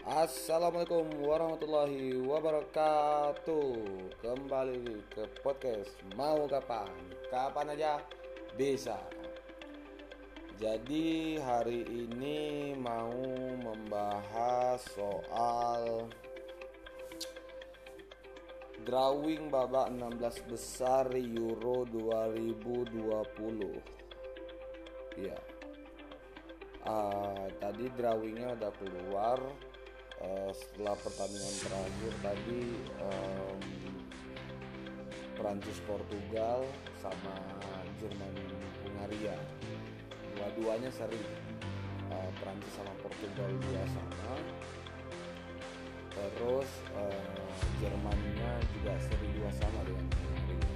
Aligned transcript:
Assalamualaikum 0.00 1.12
warahmatullahi 1.20 2.16
wabarakatuh. 2.24 3.68
Kembali 4.24 5.04
ke 5.12 5.28
podcast 5.44 5.92
Mau 6.16 6.48
kapan? 6.48 6.88
Kapan 7.28 7.76
aja 7.76 8.00
bisa. 8.56 8.96
Jadi 10.56 11.36
hari 11.44 11.84
ini 11.84 12.72
mau 12.80 13.12
membahas 13.60 14.80
soal 14.96 16.08
Drawing 18.80 19.52
babak 19.52 19.92
16 19.92 20.48
besar 20.48 21.12
Euro 21.12 21.84
2020 21.84 22.88
Iya. 25.20 25.36
Uh, 26.88 27.44
Tadi 27.60 27.84
drawingnya 27.92 28.56
udah 28.56 28.72
keluar 28.80 29.36
uh, 30.20 30.50
setelah 30.52 30.96
pertandingan 31.00 31.54
terakhir 31.64 32.12
tadi 32.20 32.62
um, 33.00 33.60
Prancis 35.40 35.80
Portugal 35.88 36.68
sama 37.00 37.36
Jerman 38.00 38.34
Hungaria. 38.84 39.36
Dua-duanya 40.36 40.92
seri. 40.92 41.20
Uh, 42.10 42.30
Prancis 42.42 42.74
sama 42.74 42.90
Portugal 43.00 43.48
dua 43.48 43.82
sama. 43.86 44.34
Terus 46.10 46.70
uh, 46.98 47.48
Jermannya 47.78 48.52
juga 48.76 48.92
seri 48.98 49.28
dua 49.32 49.50
sama 49.56 49.80
dengan 49.86 50.04
Hungaria. 50.10 50.68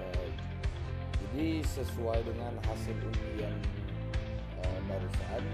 Uh, 0.00 0.28
jadi 1.20 1.60
sesuai 1.62 2.24
dengan 2.24 2.56
hasil 2.66 2.96
undian 3.04 3.54
uh, 4.64 4.78
barusan 4.88 5.44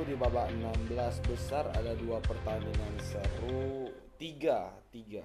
di 0.00 0.16
babak 0.16 0.48
16 0.56 1.28
besar 1.28 1.68
ada 1.76 1.92
dua 2.00 2.16
pertandingan 2.24 2.96
seru. 3.04 3.92
Tiga 4.16 4.72
tiga. 4.88 5.20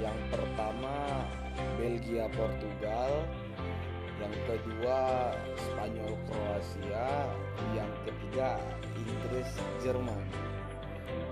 Yang 0.00 0.16
pertama 0.32 1.20
Belgia 1.76 2.24
Portugal. 2.32 3.20
Yang 4.16 4.34
kedua 4.48 5.28
Spanyol 5.60 6.16
Kroasia. 6.24 7.28
Yang 7.76 7.92
ketiga 8.08 8.56
Inggris 8.96 9.50
Jerman. 9.84 10.24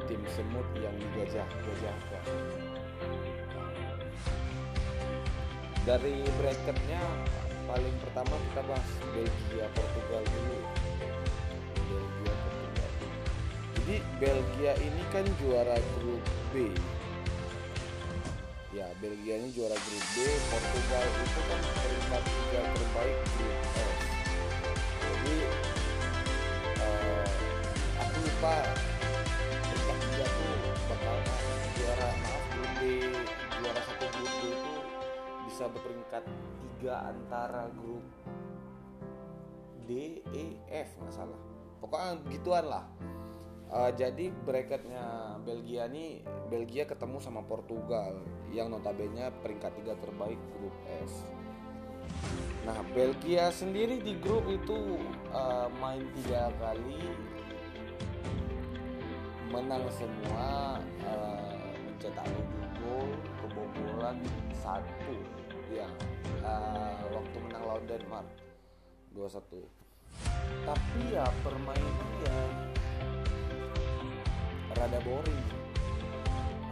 Tim 0.04 0.20
semut 0.36 0.68
yang 0.76 0.92
digajah-gajahkan 1.00 2.24
dari 5.84 6.24
bracketnya 6.40 7.04
paling 7.68 7.96
pertama 8.00 8.32
kita 8.48 8.62
bahas 8.64 8.90
Belgia 9.12 9.68
Portugal 9.76 10.24
dulu 10.24 10.83
jadi 13.84 14.00
Belgia 14.16 14.72
ini 14.80 15.02
kan 15.12 15.28
juara 15.44 15.76
grup 16.00 16.24
B 16.56 16.72
ya 18.72 18.88
Belgia 18.96 19.44
ini 19.44 19.52
juara 19.52 19.76
grup 19.76 20.04
B 20.16 20.24
Portugal 20.48 21.04
itu 21.04 21.40
kan 21.44 21.60
peringkat 21.84 22.22
tiga 22.24 22.60
terbaik 22.64 23.18
grup 23.36 23.56
F 23.76 23.92
jadi 25.04 25.36
uh, 26.80 27.26
aku 28.00 28.16
lupa 28.24 28.56
tiga 29.68 30.26
tuh 30.32 30.56
bakal 30.88 31.16
juara 31.76 32.08
maaf 32.24 32.44
grup 32.56 32.72
B 32.80 32.82
juara 33.36 33.80
satu 33.84 34.06
grup 34.16 34.32
B 34.40 34.42
itu 34.48 34.72
bisa 35.44 35.64
berperingkat 35.68 36.24
tiga 36.56 36.94
antara 37.12 37.68
grup 37.76 38.00
D, 39.84 40.24
E, 40.32 40.56
F 40.72 40.96
nggak 40.96 41.12
salah. 41.12 41.36
Pokoknya 41.84 42.16
begituan 42.24 42.64
lah. 42.72 42.88
Uh, 43.74 43.90
jadi 43.90 44.30
bracketnya 44.46 45.34
Belgia 45.42 45.90
nih 45.90 46.22
Belgia 46.46 46.86
ketemu 46.86 47.18
sama 47.18 47.42
Portugal 47.42 48.22
yang 48.54 48.70
notabene 48.70 49.34
peringkat 49.42 49.74
tiga 49.82 49.98
terbaik 49.98 50.38
grup 50.54 50.70
F. 51.02 51.10
Nah 52.62 52.78
Belgia 52.94 53.50
sendiri 53.50 53.98
di 53.98 54.14
grup 54.22 54.46
itu 54.46 55.02
uh, 55.34 55.66
main 55.82 56.06
tiga 56.22 56.54
kali 56.62 57.02
menang 59.50 59.82
semua 59.90 60.78
uh, 61.10 61.66
mencetak 61.82 62.26
7 62.30 62.78
gol 62.78 63.10
kebobolan 63.42 64.22
satu 64.62 65.18
ya 65.74 65.90
uh, 66.46 67.02
waktu 67.10 67.36
menang 67.42 67.62
lawan 67.66 67.84
Denmark 67.90 68.28
2-1 69.18 69.66
tapi 70.62 71.02
ya 71.10 71.26
permainan 71.42 72.10
ya 72.22 72.38
rada 74.78 75.00
boring. 75.06 75.44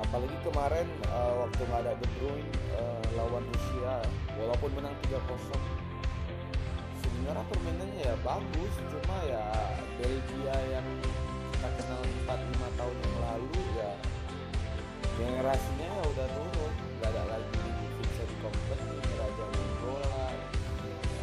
Apalagi 0.02 0.36
kemarin 0.42 0.88
uh, 1.14 1.46
waktu 1.46 1.62
nggak 1.62 1.80
ada 1.86 1.92
De 1.94 2.06
Bruyne 2.18 2.50
uh, 2.74 3.04
lawan 3.14 3.44
Rusia 3.54 4.02
walaupun 4.34 4.70
menang 4.74 4.96
3-0 5.06 5.22
sebenarnya 7.22 7.44
permainannya 7.46 8.02
ya 8.02 8.14
bagus 8.26 8.74
cuma 8.90 9.16
ya 9.30 9.46
Belgia 9.94 10.56
yang 10.74 10.86
kita 11.54 11.68
kenal 11.78 12.02
4-5 12.26 12.78
tahun 12.82 12.96
yang 12.98 13.16
lalu 13.22 13.62
ya 13.78 13.92
generasinya 15.14 15.86
ya 15.86 16.02
udah 16.02 16.28
turun. 16.34 16.72
Nggak 16.98 17.10
ada 17.14 17.22
lagi 17.30 17.62
Vincent 17.94 18.32
Kompany 18.42 18.98
Raja 19.14 19.44
Mingola 19.54 20.26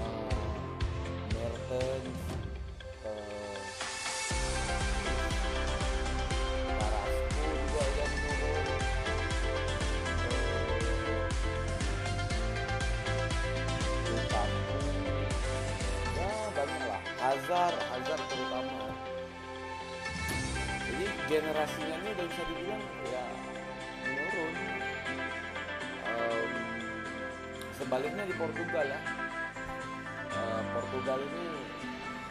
uh, 0.08 0.56
Mertens 1.36 2.39
Hazard 17.30 17.78
Hazard 17.94 18.24
terutama. 18.26 18.90
Jadi 20.82 21.06
generasinya 21.30 21.96
ini 22.02 22.10
udah 22.18 22.26
bisa 22.26 22.44
dibilang 22.50 22.84
ya 23.06 23.26
menurun. 24.02 24.56
Um, 26.10 26.52
sebaliknya 27.78 28.26
di 28.26 28.34
Portugal 28.34 28.82
ya. 28.82 29.02
Uh, 30.34 30.62
Portugal 30.74 31.22
ini 31.22 31.48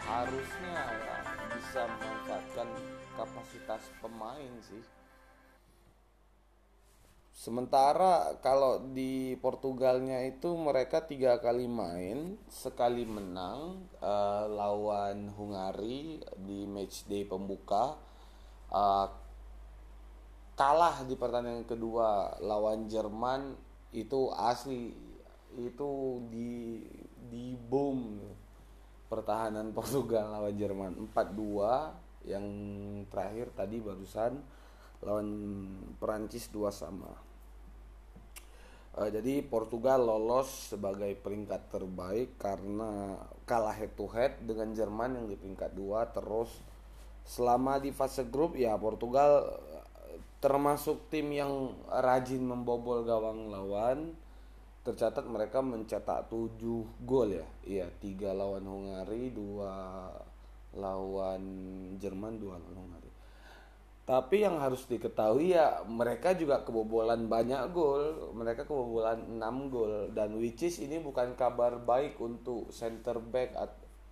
harusnya 0.03 0.79
ya, 0.91 1.15
bisa 1.47 1.81
memanfaatkan 1.87 2.67
kapasitas 3.15 3.83
pemain 4.03 4.51
sih 4.67 4.83
Sementara 7.39 8.35
kalau 8.43 8.91
di 8.91 9.31
Portugalnya 9.39 10.27
itu 10.27 10.59
mereka 10.59 11.07
tiga 11.07 11.39
kali 11.39 11.71
main, 11.71 12.35
sekali 12.51 13.07
menang 13.07 13.87
uh, 14.03 14.43
lawan 14.43 15.31
Hungari 15.31 16.19
di 16.35 16.67
matchday 16.67 17.23
pembuka, 17.23 17.95
uh, 18.75 19.07
kalah 20.59 21.07
di 21.07 21.15
pertandingan 21.15 21.63
kedua 21.63 22.35
lawan 22.43 22.91
Jerman 22.91 23.55
itu 23.95 24.35
asli 24.35 24.91
itu 25.55 26.19
di 26.27 26.83
di 27.23 27.55
boom 27.55 28.19
pertahanan 29.07 29.71
Portugal 29.79 30.27
lawan 30.27 30.59
Jerman 30.59 30.91
4-2 31.15 32.35
yang 32.35 32.45
terakhir 33.07 33.55
tadi 33.55 33.79
barusan 33.79 34.43
lawan 35.07 35.27
Perancis 36.03 36.51
2 36.51 36.67
sama. 36.67 37.28
Uh, 38.89 39.05
jadi 39.13 39.45
Portugal 39.45 40.01
lolos 40.01 40.73
sebagai 40.73 41.13
peringkat 41.21 41.69
terbaik 41.69 42.41
karena 42.41 43.21
kalah 43.45 43.77
head 43.77 43.93
to 43.93 44.09
head 44.09 44.33
dengan 44.41 44.73
Jerman 44.73 45.13
yang 45.13 45.25
di 45.29 45.37
peringkat 45.37 45.77
2 45.77 46.15
terus 46.17 46.49
selama 47.21 47.77
di 47.77 47.93
fase 47.93 48.25
grup 48.25 48.57
ya 48.57 48.73
Portugal 48.81 49.45
termasuk 50.39 51.11
tim 51.13 51.29
yang 51.35 51.75
rajin 51.85 52.41
membobol 52.41 53.05
gawang 53.05 53.51
lawan 53.51 54.15
tercatat 54.87 55.27
mereka 55.27 55.59
mencetak 55.59 56.31
7 56.31 56.57
gol 57.03 57.29
ya. 57.29 57.47
Iya 57.67 57.87
3 58.01 58.33
lawan 58.33 58.65
Hungari 58.65 59.29
2 59.35 60.79
lawan 60.79 61.43
Jerman 62.01 62.41
2 62.41 62.47
lawan 62.47 62.73
Hungari 62.73 63.18
tapi 64.09 64.41
yang 64.41 64.57
harus 64.57 64.89
diketahui 64.89 65.53
ya 65.53 65.85
mereka 65.85 66.33
juga 66.33 66.65
kebobolan 66.65 67.29
banyak 67.29 67.69
gol. 67.69 68.33
Mereka 68.33 68.65
kebobolan 68.65 69.37
6 69.37 69.69
gol. 69.69 70.09
Dan 70.17 70.33
which 70.41 70.65
is 70.65 70.81
ini 70.81 70.97
bukan 70.97 71.37
kabar 71.37 71.77
baik 71.77 72.17
untuk 72.17 72.73
center 72.73 73.21
back 73.21 73.53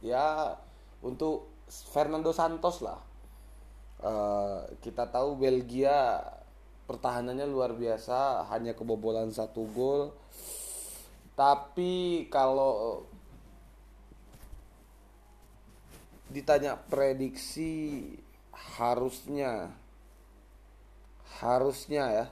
ya 0.05 0.53
untuk 1.01 1.49
Fernando 1.65 2.29
Santos 2.29 2.85
lah. 2.85 3.01
Uh, 3.97 4.69
kita 4.85 5.09
tahu 5.09 5.41
Belgia 5.41 6.21
pertahanannya 6.85 7.49
luar 7.49 7.73
biasa 7.73 8.45
hanya 8.53 8.77
kebobolan 8.77 9.33
satu 9.33 9.65
gol. 9.73 10.13
Tapi 11.33 12.29
kalau 12.29 13.01
ditanya 16.29 16.77
prediksi 16.85 18.13
harusnya 18.53 19.73
harusnya 21.41 22.05
ya. 22.11 22.27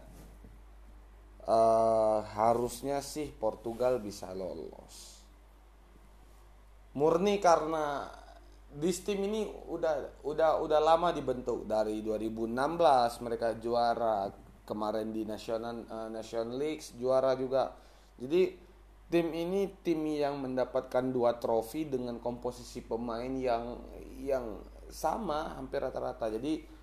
Uh, 1.45 2.25
harusnya 2.33 3.05
sih 3.05 3.29
Portugal 3.29 4.01
bisa 4.01 4.33
lolos. 4.33 5.21
Murni 6.97 7.37
karena 7.37 8.09
di 8.75 8.89
tim 8.97 9.21
ini 9.29 9.45
udah 9.69 10.25
udah 10.25 10.57
udah 10.65 10.79
lama 10.81 11.13
dibentuk. 11.13 11.69
Dari 11.69 12.01
2016 12.01 13.21
mereka 13.21 13.53
juara 13.61 14.33
kemarin 14.65 15.13
di 15.13 15.21
National 15.21 15.85
uh, 15.85 16.09
National 16.09 16.57
League 16.57 16.81
juara 16.97 17.37
juga. 17.37 17.77
Jadi 18.17 18.57
tim 19.05 19.29
ini 19.31 19.69
tim 19.85 20.01
yang 20.01 20.41
mendapatkan 20.41 21.13
dua 21.13 21.37
trofi 21.37 21.85
dengan 21.85 22.17
komposisi 22.17 22.81
pemain 22.81 23.29
yang 23.37 23.77
yang 24.17 24.59
sama 24.89 25.53
hampir 25.55 25.85
rata-rata. 25.85 26.25
Jadi 26.33 26.74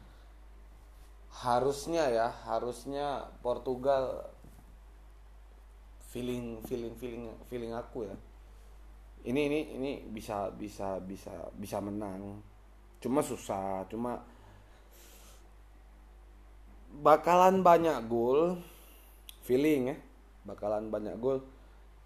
harusnya 1.32 2.12
ya 2.12 2.28
harusnya 2.44 3.24
Portugal 3.40 4.28
feeling 6.12 6.60
feeling 6.68 6.92
feeling 7.00 7.24
feeling 7.48 7.72
aku 7.72 8.04
ya. 8.04 8.16
Ini 9.22 9.40
ini 9.48 9.60
ini 9.80 9.92
bisa 10.12 10.52
bisa 10.52 11.00
bisa 11.00 11.32
bisa 11.56 11.80
menang. 11.80 12.44
Cuma 13.00 13.24
susah 13.24 13.88
cuma 13.88 14.20
bakalan 16.92 17.64
banyak 17.64 18.04
gol 18.04 18.60
feeling 19.40 19.96
ya 19.96 19.96
bakalan 20.44 20.92
banyak 20.92 21.16
gol. 21.16 21.40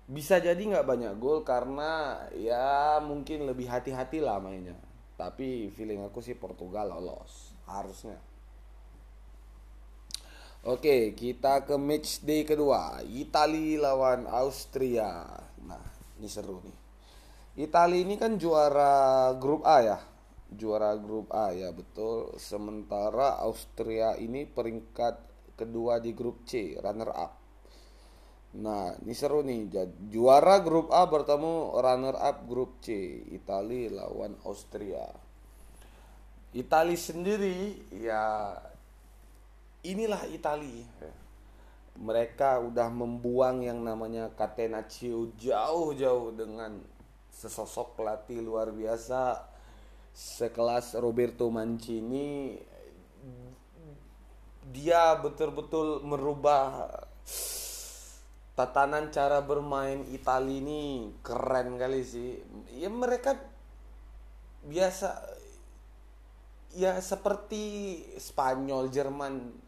Bisa 0.07 0.39
jadi 0.39 0.61
nggak 0.63 0.87
banyak 0.87 1.19
gol 1.19 1.43
karena 1.43 2.23
ya 2.39 3.03
mungkin 3.03 3.43
lebih 3.43 3.67
hati-hati 3.67 4.23
lah 4.23 4.39
mainnya. 4.39 4.79
Tapi 5.19 5.73
feeling 5.75 6.07
aku 6.07 6.23
sih 6.23 6.39
Portugal 6.39 6.95
lolos 6.95 7.57
harusnya 7.67 8.15
Oke, 10.67 11.15
kita 11.15 11.63
ke 11.63 11.79
match 11.79 12.27
day 12.27 12.43
kedua. 12.43 12.99
Italia 13.07 13.87
lawan 13.87 14.27
Austria. 14.27 15.23
Nah, 15.63 15.87
ini 16.19 16.27
seru 16.27 16.59
nih. 16.59 16.79
Italia 17.63 18.03
ini 18.03 18.19
kan 18.19 18.35
juara 18.35 19.31
grup 19.39 19.63
A 19.63 19.79
ya. 19.87 19.99
Juara 20.51 20.99
grup 20.99 21.31
A 21.31 21.55
ya, 21.55 21.71
betul. 21.71 22.35
Sementara 22.43 23.39
Austria 23.47 24.19
ini 24.19 24.43
peringkat 24.43 25.15
kedua 25.55 26.03
di 26.03 26.11
grup 26.11 26.43
C, 26.51 26.75
runner 26.83 27.15
up. 27.15 27.39
Nah, 28.59 28.91
ini 29.07 29.15
seru 29.15 29.47
nih. 29.47 29.71
Juara 30.11 30.67
grup 30.67 30.91
A 30.91 31.07
bertemu 31.07 31.79
runner 31.79 32.19
up 32.19 32.43
grup 32.43 32.83
C, 32.83 32.91
Italia 33.31 34.03
lawan 34.03 34.35
Austria. 34.43 35.15
Italia 36.59 36.99
sendiri 36.99 37.87
ya 38.03 38.51
inilah 39.87 40.27
Italia 40.27 40.87
mereka 41.97 42.61
udah 42.61 42.93
membuang 42.93 43.65
yang 43.65 43.81
namanya 43.81 44.29
Catenaccio 44.37 45.33
jauh-jauh 45.41 46.37
dengan 46.37 46.77
sesosok 47.33 47.97
pelatih 48.01 48.45
luar 48.45 48.73
biasa. 48.73 49.53
Sekelas 50.17 50.97
Roberto 50.97 51.53
Mancini 51.53 52.57
dia 54.73 55.13
betul-betul 55.21 56.01
merubah 56.03 56.89
tatanan 58.57 59.13
cara 59.13 59.45
bermain 59.45 60.05
Italia 60.09 60.57
ini. 60.57 61.13
Keren 61.21 61.77
kali 61.77 62.01
sih. 62.01 62.41
Ya 62.73 62.89
mereka 62.89 63.37
biasa 64.65 65.21
ya 66.73 66.97
seperti 66.97 68.01
Spanyol 68.17 68.89
Jerman 68.89 69.66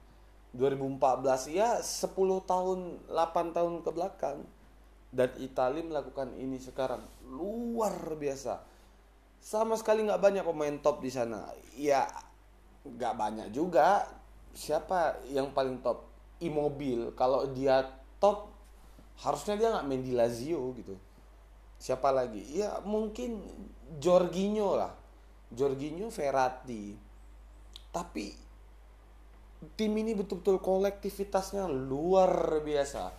2014 0.57 1.53
ya 1.53 1.77
10 1.81 2.15
tahun 2.49 2.79
8 3.13 3.57
tahun 3.57 3.75
ke 3.85 3.91
belakang 3.93 4.39
dan 5.13 5.33
Italia 5.41 5.85
melakukan 5.85 6.33
ini 6.37 6.61
sekarang. 6.61 7.05
Luar 7.29 7.93
biasa. 8.17 8.61
Sama 9.41 9.77
sekali 9.77 10.05
nggak 10.05 10.21
banyak 10.21 10.45
pemain 10.45 10.77
top 10.81 11.01
di 11.01 11.11
sana. 11.13 11.49
Ya 11.77 12.09
nggak 12.85 13.15
banyak 13.17 13.49
juga. 13.53 14.09
Siapa 14.53 15.25
yang 15.33 15.53
paling 15.53 15.81
top? 15.81 16.09
Immobile. 16.39 17.19
Kalau 17.19 17.51
dia 17.51 17.83
top 18.23 18.53
harusnya 19.19 19.59
dia 19.59 19.69
nggak 19.75 19.87
main 19.89 20.03
di 20.05 20.13
Lazio 20.15 20.71
gitu. 20.77 20.95
Siapa 21.79 22.11
lagi? 22.11 22.43
Ya 22.59 22.79
mungkin 22.85 23.43
Jorginho 23.99 24.77
lah. 24.77 24.93
Jorginho 25.49 26.13
Verratti. 26.13 26.95
Tapi 27.89 28.48
tim 29.75 29.93
ini 29.99 30.15
betul-betul 30.15 30.63
kolektivitasnya 30.63 31.67
luar 31.67 32.63
biasa. 32.63 33.11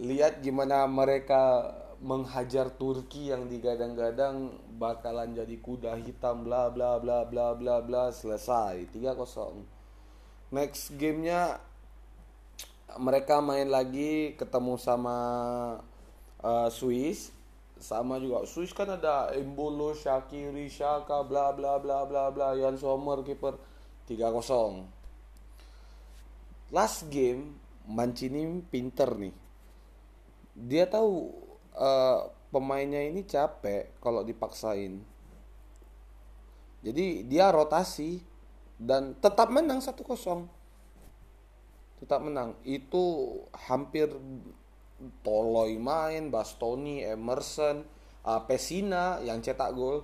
Lihat 0.00 0.40
gimana 0.40 0.88
mereka 0.88 1.68
menghajar 2.02 2.72
Turki 2.74 3.30
yang 3.30 3.46
digadang-gadang 3.46 4.56
bakalan 4.80 5.36
jadi 5.36 5.56
kuda 5.60 5.94
hitam 6.00 6.48
bla 6.48 6.72
bla 6.72 6.98
bla 6.98 7.28
bla 7.28 7.52
bla 7.54 7.84
bla 7.84 8.10
selesai. 8.10 8.88
3-0 8.90 10.52
next 10.52 10.96
gamenya 10.96 11.60
mereka 13.00 13.40
main 13.40 13.68
lagi 13.72 14.36
ketemu 14.36 14.76
sama 14.80 15.16
uh, 16.40 16.68
Swiss. 16.72 17.32
Sama 17.82 18.22
juga 18.22 18.46
Swiss 18.46 18.70
kan 18.70 18.86
ada 18.94 19.34
Embolo, 19.34 19.90
Shakiri, 19.90 20.70
Shaka 20.70 21.26
bla 21.26 21.50
bla 21.50 21.82
bla 21.82 22.06
bla 22.06 22.30
bla 22.32 22.54
Jan 22.56 22.80
Sommer 22.80 23.20
kiper. 23.26 23.58
3-0 24.08 25.01
last 26.72 27.06
game 27.12 27.60
Mancini 27.86 28.62
pinter 28.66 29.12
nih. 29.18 29.34
Dia 30.54 30.86
tahu 30.86 31.34
uh, 31.76 32.30
pemainnya 32.48 33.02
ini 33.02 33.26
capek 33.26 33.98
kalau 33.98 34.22
dipaksain. 34.22 35.02
Jadi 36.82 37.26
dia 37.26 37.50
rotasi 37.50 38.22
dan 38.78 39.14
tetap 39.18 39.50
menang 39.50 39.82
1-0 39.82 39.98
tetap 42.02 42.18
menang. 42.18 42.58
Itu 42.66 43.30
hampir 43.70 44.10
Toloi 45.22 45.78
main, 45.78 46.30
Bastoni, 46.30 47.02
Emerson, 47.02 47.86
uh, 48.26 48.42
Pesina 48.46 49.22
yang 49.22 49.38
cetak 49.38 49.70
gol, 49.74 50.02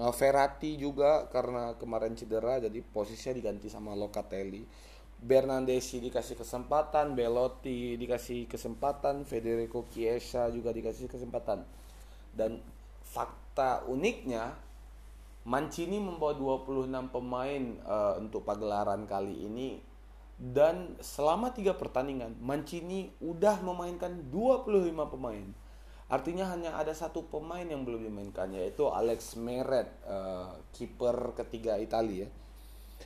uh, 0.00 0.12
Verratti 0.12 0.76
juga 0.80 1.28
karena 1.28 1.76
kemarin 1.76 2.16
cedera 2.16 2.60
jadi 2.60 2.80
posisinya 2.80 3.36
diganti 3.36 3.68
sama 3.68 3.92
Locatelli 3.96 4.64
Bernandesi 5.24 6.04
dikasih 6.04 6.36
kesempatan, 6.36 7.16
Belotti 7.16 7.96
dikasih 7.96 8.44
kesempatan, 8.44 9.24
Federico 9.24 9.88
Chiesa 9.88 10.52
juga 10.52 10.68
dikasih 10.68 11.08
kesempatan. 11.08 11.64
Dan 12.36 12.60
fakta 13.00 13.88
uniknya 13.88 14.52
Mancini 15.44 16.00
membawa 16.00 16.32
26 16.64 16.88
pemain 17.12 17.62
uh, 17.84 18.16
untuk 18.16 18.48
pagelaran 18.48 19.04
kali 19.04 19.44
ini 19.44 19.76
dan 20.40 20.98
selama 20.98 21.54
tiga 21.54 21.76
pertandingan 21.76 22.34
Mancini 22.40 23.12
udah 23.20 23.60
memainkan 23.60 24.28
25 24.32 25.12
pemain. 25.12 25.46
Artinya 26.08 26.52
hanya 26.52 26.76
ada 26.76 26.92
satu 26.92 27.28
pemain 27.28 27.64
yang 27.64 27.84
belum 27.84 28.08
dimainkan 28.08 28.52
yaitu 28.52 28.88
Alex 28.88 29.36
Meret, 29.40 29.88
uh, 30.04 30.52
kiper 30.76 31.32
ketiga 31.36 31.80
Italia. 31.80 32.28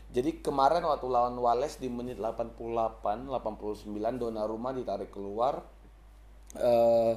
Jadi 0.08 0.40
kemarin 0.40 0.80
waktu 0.88 1.04
lawan 1.04 1.36
Wales 1.36 1.76
di 1.76 1.92
menit 1.92 2.16
88, 2.16 3.28
89 3.28 3.92
Donnarumma 4.16 4.72
ditarik 4.72 5.12
keluar 5.12 5.60
uh, 6.56 7.12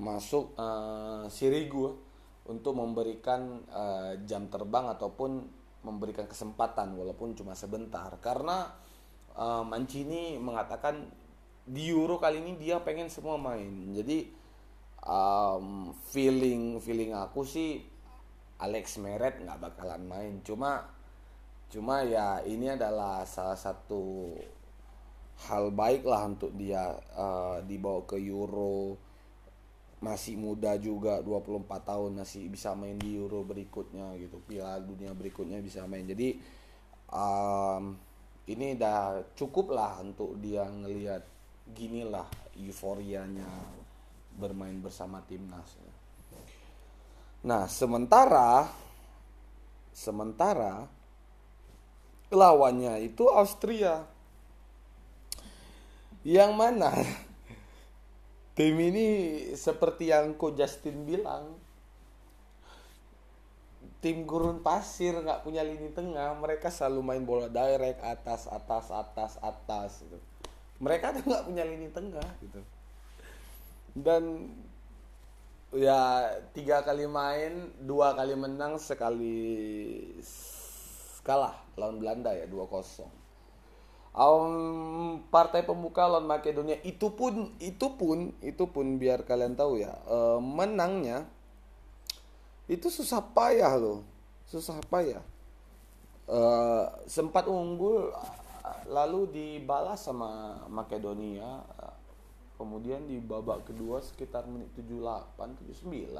masuk 0.00 0.56
uh, 0.56 1.28
Sirigu 1.28 1.92
untuk 2.48 2.72
memberikan 2.74 3.60
uh, 3.68 4.16
jam 4.24 4.48
terbang 4.48 4.88
ataupun 4.96 5.44
memberikan 5.82 6.24
kesempatan 6.24 6.94
walaupun 6.94 7.34
cuma 7.36 7.52
sebentar 7.52 8.08
karena 8.22 8.70
uh, 9.36 9.66
Mancini 9.66 10.38
mengatakan 10.38 11.10
di 11.62 11.90
Euro 11.94 12.18
kali 12.18 12.42
ini 12.42 12.58
dia 12.58 12.82
pengen 12.82 13.06
semua 13.06 13.38
main. 13.38 13.70
Jadi 13.94 14.26
um, 15.06 15.94
feeling 16.10 16.82
feeling 16.82 17.14
aku 17.14 17.46
sih 17.46 17.82
Alex 18.62 18.98
Meret 18.98 19.42
nggak 19.42 19.58
bakalan 19.58 20.02
main. 20.06 20.34
Cuma 20.42 20.82
cuma 21.72 22.04
ya 22.04 22.44
ini 22.44 22.76
adalah 22.76 23.24
salah 23.24 23.56
satu 23.56 24.36
hal 25.48 25.72
baik 25.72 26.04
lah 26.04 26.28
untuk 26.28 26.52
dia 26.54 26.92
uh, 27.16 27.64
dibawa 27.64 28.04
ke 28.04 28.20
Euro. 28.20 29.00
Masih 30.02 30.34
muda 30.34 30.74
juga 30.82 31.22
24 31.22 31.62
tahun 31.86 32.10
masih 32.20 32.50
bisa 32.50 32.74
main 32.74 32.98
di 32.98 33.16
Euro 33.16 33.46
berikutnya 33.46 34.18
gitu. 34.18 34.42
Piala 34.44 34.82
Dunia 34.82 35.14
berikutnya 35.14 35.62
bisa 35.62 35.86
main. 35.86 36.04
Jadi 36.04 36.36
um, 37.08 37.94
ini 38.50 38.74
udah 38.74 39.32
cukup 39.38 39.72
lah 39.72 40.02
untuk 40.02 40.36
dia 40.42 40.66
ngelihat 40.66 41.22
gini 41.70 42.02
lah 42.02 42.26
euforianya 42.58 43.46
bermain 44.34 44.74
bersama 44.82 45.22
timnas. 45.22 45.78
Nah 47.46 47.70
sementara 47.70 48.66
sementara 49.94 51.01
lawannya 52.32 53.04
itu 53.04 53.28
Austria. 53.28 54.08
Yang 56.24 56.50
mana? 56.56 56.90
Tim 58.56 58.76
ini 58.76 59.06
seperti 59.56 60.12
yang 60.12 60.36
Ko 60.36 60.52
Justin 60.52 61.08
bilang 61.08 61.62
tim 64.02 64.26
gurun 64.26 64.58
pasir 64.66 65.14
nggak 65.14 65.46
punya 65.46 65.62
lini 65.62 65.94
tengah. 65.94 66.34
Mereka 66.36 66.68
selalu 66.68 67.00
main 67.06 67.22
bola 67.22 67.46
direct 67.46 68.02
atas 68.02 68.50
atas 68.50 68.90
atas 68.90 69.32
atas 69.38 70.02
gitu. 70.02 70.18
Mereka 70.82 71.14
tuh 71.14 71.22
nggak 71.22 71.46
punya 71.46 71.62
lini 71.62 71.88
tengah 71.94 72.28
gitu. 72.42 72.60
Dan 73.94 74.50
ya 75.70 76.34
tiga 76.52 76.82
kali 76.82 77.06
main 77.06 77.70
dua 77.80 78.12
kali 78.18 78.34
menang 78.34 78.76
sekali 78.76 79.38
kalah 81.22 81.54
lawan 81.78 82.02
Belanda 82.02 82.34
ya 82.34 82.46
2-0 82.50 83.06
um, 84.14 85.22
partai 85.32 85.64
pembuka 85.64 86.06
lawan 86.06 86.28
Makedonia 86.28 86.78
itu 86.84 87.10
pun 87.14 87.54
itu 87.58 87.86
pun 87.96 88.34
itu 88.44 88.64
pun 88.68 88.86
biar 89.00 89.24
kalian 89.24 89.56
tahu 89.56 89.80
ya 89.80 89.96
uh, 90.06 90.38
menangnya 90.42 91.24
itu 92.70 92.88
susah 92.88 93.20
payah 93.34 93.74
loh 93.74 94.00
susah 94.46 94.78
payah. 94.92 95.24
Uh, 96.28 96.86
sempat 97.10 97.50
unggul 97.50 98.14
lalu 98.86 99.26
dibalas 99.32 100.06
sama 100.06 100.62
Makedonia 100.70 101.66
kemudian 102.54 103.02
di 103.10 103.18
babak 103.18 103.66
kedua 103.66 103.98
sekitar 103.98 104.46
menit 104.46 104.70
78 104.78 105.34
79 105.66 106.14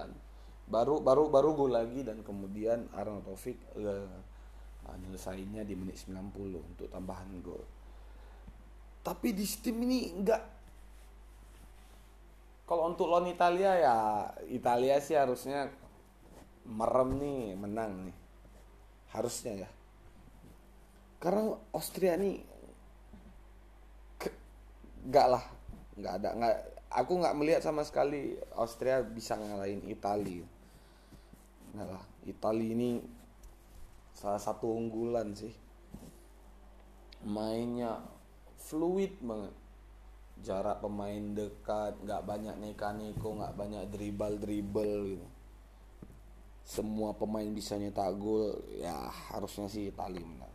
baru 0.66 0.98
baru 0.98 1.30
baru 1.30 1.54
gol 1.54 1.70
lagi 1.70 2.02
dan 2.02 2.18
kemudian 2.26 2.90
Arnold 2.98 3.30
Taufik 3.30 3.62
uh, 4.88 4.96
nyelesainnya 4.98 5.62
di 5.62 5.74
menit 5.78 6.00
90 6.04 6.58
untuk 6.58 6.88
tambahan 6.90 7.28
gol. 7.42 7.62
Tapi 9.02 9.34
di 9.34 9.42
Steam 9.46 9.82
ini 9.82 10.14
enggak 10.14 10.42
kalau 12.62 12.88
untuk 12.88 13.10
lawan 13.10 13.28
Italia 13.28 13.76
ya 13.76 13.96
Italia 14.48 14.96
sih 15.02 15.18
harusnya 15.18 15.68
merem 16.64 17.18
nih 17.18 17.42
menang 17.58 17.92
nih. 18.08 18.16
Harusnya 19.12 19.66
ya. 19.66 19.70
Karena 21.18 21.52
Austria 21.74 22.16
nih 22.16 22.40
enggak 25.02 25.26
lah 25.26 25.44
enggak 25.98 26.14
ada 26.22 26.28
enggak 26.38 26.54
aku 26.94 27.12
nggak 27.18 27.36
melihat 27.36 27.62
sama 27.66 27.82
sekali 27.82 28.38
Austria 28.54 29.02
bisa 29.02 29.34
ngalahin 29.34 29.82
Italia. 29.90 30.46
Enggak 31.74 31.88
lah 31.98 32.04
Italia 32.24 32.68
ini 32.70 32.90
salah 34.22 34.38
satu 34.38 34.70
unggulan 34.70 35.34
sih. 35.34 35.50
Mainnya 37.26 37.98
fluid 38.70 39.18
banget. 39.18 39.54
Jarak 40.42 40.78
pemain 40.78 41.34
dekat 41.34 41.98
nggak 42.06 42.22
banyak 42.22 42.54
neka-neko 42.62 43.42
nggak 43.42 43.54
banyak 43.58 43.82
dribble 43.90 44.38
dribble 44.38 45.18
gitu. 45.18 45.28
Semua 46.62 47.10
pemain 47.18 47.50
bisa 47.50 47.74
nyetak 47.74 48.14
gol 48.22 48.62
ya 48.78 49.10
harusnya 49.34 49.66
sih 49.66 49.90
Itali 49.90 50.22
menang. 50.22 50.54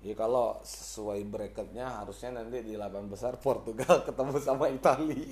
Ya 0.00 0.16
kalau 0.16 0.56
sesuai 0.64 1.28
bracketnya 1.28 2.00
harusnya 2.00 2.40
nanti 2.40 2.64
di 2.64 2.72
delapan 2.72 3.04
besar 3.12 3.36
Portugal 3.36 4.00
ketemu 4.08 4.40
sama 4.40 4.72
Itali. 4.72 5.24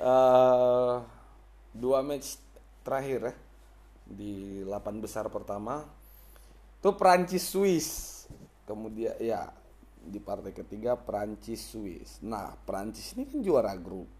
Uh, 0.00 1.04
dua 1.82 2.00
match 2.00 2.40
terakhir 2.84 3.20
ya 3.28 3.34
di 4.06 4.60
delapan 4.66 4.98
besar 4.98 5.30
pertama 5.32 5.82
itu 6.82 6.90
Prancis 6.98 7.44
Swiss 7.46 7.88
kemudian 8.66 9.14
ya 9.22 9.50
di 10.02 10.18
partai 10.18 10.50
ketiga 10.50 10.98
Prancis 10.98 11.62
Swiss. 11.62 12.18
Nah, 12.26 12.58
Prancis 12.66 13.14
ini 13.14 13.30
kan 13.30 13.38
juara 13.38 13.74
grup. 13.78 14.10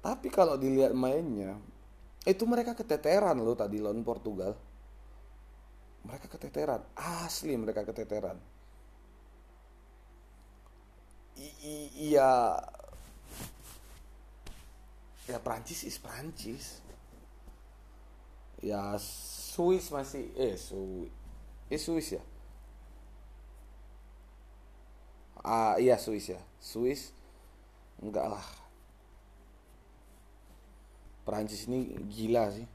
Tapi 0.00 0.32
kalau 0.32 0.56
dilihat 0.56 0.96
mainnya, 0.96 1.60
itu 2.24 2.48
mereka 2.48 2.72
keteteran 2.72 3.36
loh 3.36 3.52
tadi 3.52 3.76
lawan 3.76 4.00
Portugal. 4.00 4.56
Mereka 6.00 6.32
keteteran, 6.32 6.80
asli 6.96 7.52
mereka 7.60 7.84
keteteran. 7.84 8.40
Iya, 12.00 12.56
ya 15.28 15.38
Prancis 15.44 15.84
is 15.84 16.00
Prancis. 16.00 16.80
Ya 18.60 18.96
Swiss 19.00 19.88
masih, 19.88 20.28
eh 20.36 20.56
Swiss, 20.56 21.12
eh 21.72 21.80
Swiss 21.80 22.08
ya? 22.20 22.22
Ah 25.40 25.80
iya 25.80 25.96
Swiss 25.96 26.28
ya. 26.28 26.40
Swiss 26.60 27.16
enggak 28.00 28.26
lah. 28.28 28.46
Perancis 31.24 31.64
ini 31.68 31.96
gila 32.12 32.52
sih. 32.52 32.66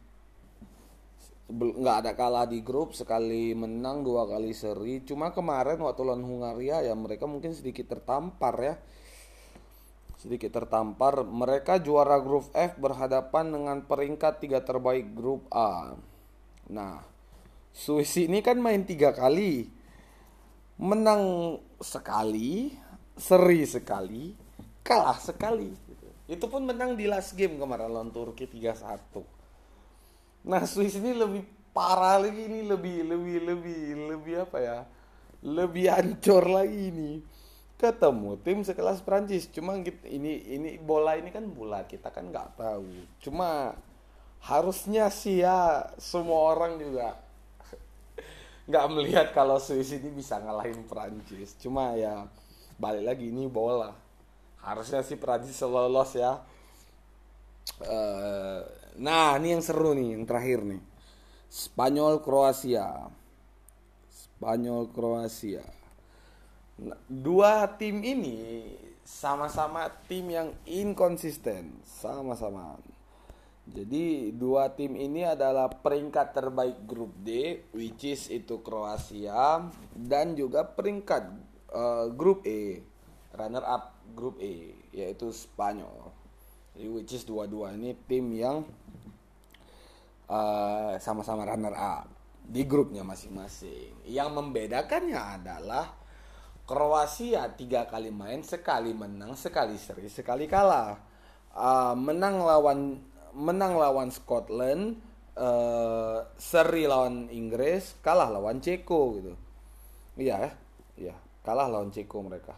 Nggak 1.53 1.97
ada 2.01 2.11
kalah 2.17 2.45
di 2.49 2.65
grup 2.65 2.97
sekali 2.97 3.53
menang 3.53 4.01
dua 4.01 4.25
kali 4.25 4.49
seri. 4.57 5.05
Cuma 5.05 5.29
kemarin 5.29 5.77
waktu 5.77 6.01
lawan 6.01 6.25
Hungaria 6.25 6.81
ya 6.81 6.93
mereka 6.97 7.29
mungkin 7.29 7.53
sedikit 7.53 7.85
tertampar 7.85 8.55
ya 8.57 8.75
sedikit 10.25 10.57
tertampar 10.57 11.21
mereka 11.21 11.77
juara 11.77 12.17
grup 12.17 12.49
F 12.57 12.81
berhadapan 12.81 13.53
dengan 13.53 13.77
peringkat 13.85 14.41
tiga 14.41 14.65
terbaik 14.65 15.13
grup 15.13 15.45
A 15.53 15.93
nah 16.65 17.05
Swiss 17.69 18.17
ini 18.17 18.41
kan 18.41 18.57
main 18.57 18.89
tiga 18.89 19.13
kali 19.13 19.69
menang 20.75 21.55
sekali, 21.79 22.71
seri 23.15 23.63
sekali, 23.63 24.35
kalah 24.83 25.19
sekali. 25.19 25.71
Itu 26.25 26.49
pun 26.49 26.65
menang 26.65 26.97
di 26.97 27.05
last 27.05 27.37
game 27.37 27.61
kemarin 27.61 27.91
lawan 27.91 28.09
Turki 28.09 28.49
3-1. 28.49 30.49
Nah 30.49 30.63
Swiss 30.65 30.97
ini 30.97 31.13
lebih 31.13 31.45
parah 31.71 32.21
lagi 32.21 32.49
ini 32.49 32.65
lebih 32.65 33.05
lebih 33.05 33.37
lebih 33.45 33.81
lebih 34.09 34.35
apa 34.41 34.57
ya? 34.57 34.79
Lebih 35.45 35.85
hancur 35.93 36.43
lagi 36.49 36.89
ini. 36.89 37.11
Ketemu 37.75 38.39
tim 38.39 38.63
sekelas 38.63 39.03
Prancis. 39.03 39.51
Cuma 39.51 39.75
ini 40.07 40.31
ini 40.47 40.79
bola 40.79 41.19
ini 41.19 41.27
kan 41.27 41.43
bola 41.51 41.83
kita 41.83 42.07
kan 42.07 42.31
nggak 42.31 42.55
tahu. 42.55 42.87
Cuma 43.19 43.75
harusnya 44.39 45.11
sih 45.11 45.43
ya 45.43 45.83
semua 45.99 46.55
orang 46.55 46.79
juga 46.79 47.19
nggak 48.69 48.85
melihat 48.95 49.27
kalau 49.35 49.59
Swiss 49.59 49.91
ini 49.91 50.13
bisa 50.13 50.37
ngalahin 50.37 50.85
Prancis 50.85 51.57
cuma 51.57 51.97
ya 51.99 52.23
balik 52.79 53.03
lagi 53.03 53.27
ini 53.27 53.51
bola. 53.51 53.91
Harusnya 54.63 55.03
sih 55.03 55.19
Prancis 55.19 55.59
lolos 55.59 56.15
ya. 56.15 56.39
Uh, 57.83 58.63
nah 58.95 59.35
ini 59.35 59.51
yang 59.51 59.59
seru 59.59 59.91
nih 59.91 60.15
yang 60.15 60.23
terakhir 60.23 60.63
nih. 60.63 60.79
Spanyol 61.51 62.23
Kroasia. 62.23 63.11
Spanyol 64.07 64.87
Kroasia 64.95 65.74
dua 67.07 67.71
tim 67.79 68.03
ini 68.03 68.67
sama-sama 69.05 69.87
tim 70.09 70.27
yang 70.27 70.49
inkonsisten 70.65 71.79
sama-sama 71.85 72.75
jadi 73.65 74.29
dua 74.29 74.69
tim 74.77 74.93
ini 74.93 75.25
adalah 75.25 75.65
peringkat 75.73 76.37
terbaik 76.37 76.85
grup 76.85 77.09
D, 77.25 77.61
which 77.73 78.05
is 78.05 78.29
itu 78.29 78.61
Kroasia 78.61 79.65
dan 79.97 80.37
juga 80.37 80.69
peringkat 80.69 81.33
uh, 81.73 82.05
grup 82.13 82.45
E, 82.45 82.85
runner 83.33 83.65
up 83.65 83.97
grup 84.13 84.37
E, 84.37 84.77
yaitu 84.93 85.33
Spanyol. 85.33 86.13
Jadi 86.77 86.87
which 86.93 87.17
is 87.17 87.25
dua-dua 87.25 87.73
ini 87.73 87.97
tim 88.05 88.29
yang 88.37 88.61
uh, 90.29 90.93
sama-sama 91.01 91.49
runner 91.49 91.73
up 91.73 92.05
di 92.45 92.69
grupnya 92.69 93.01
masing-masing. 93.01 94.05
Yang 94.05 94.29
membedakannya 94.29 95.41
adalah 95.41 95.89
Kroasia 96.65 97.45
tiga 97.53 97.85
kali 97.85 98.09
main, 98.09 98.41
sekali 98.41 98.89
menang, 98.89 99.37
sekali 99.37 99.77
seri, 99.77 100.09
sekali 100.09 100.49
kalah. 100.49 100.97
Uh, 101.53 101.93
menang 101.93 102.41
lawan 102.41 102.97
menang 103.37 103.77
lawan 103.77 104.09
Scotland, 104.09 104.97
uh, 105.37 106.25
seri 106.41 106.89
lawan 106.89 107.29
Inggris, 107.29 108.01
kalah 108.01 108.33
lawan 108.33 108.65
Ceko 108.65 109.01
gitu. 109.21 109.33
Iya 110.17 110.35
ya, 110.41 110.51
iya 110.97 111.15
kalah 111.45 111.69
lawan 111.69 111.93
Ceko 111.93 112.25
mereka. 112.25 112.57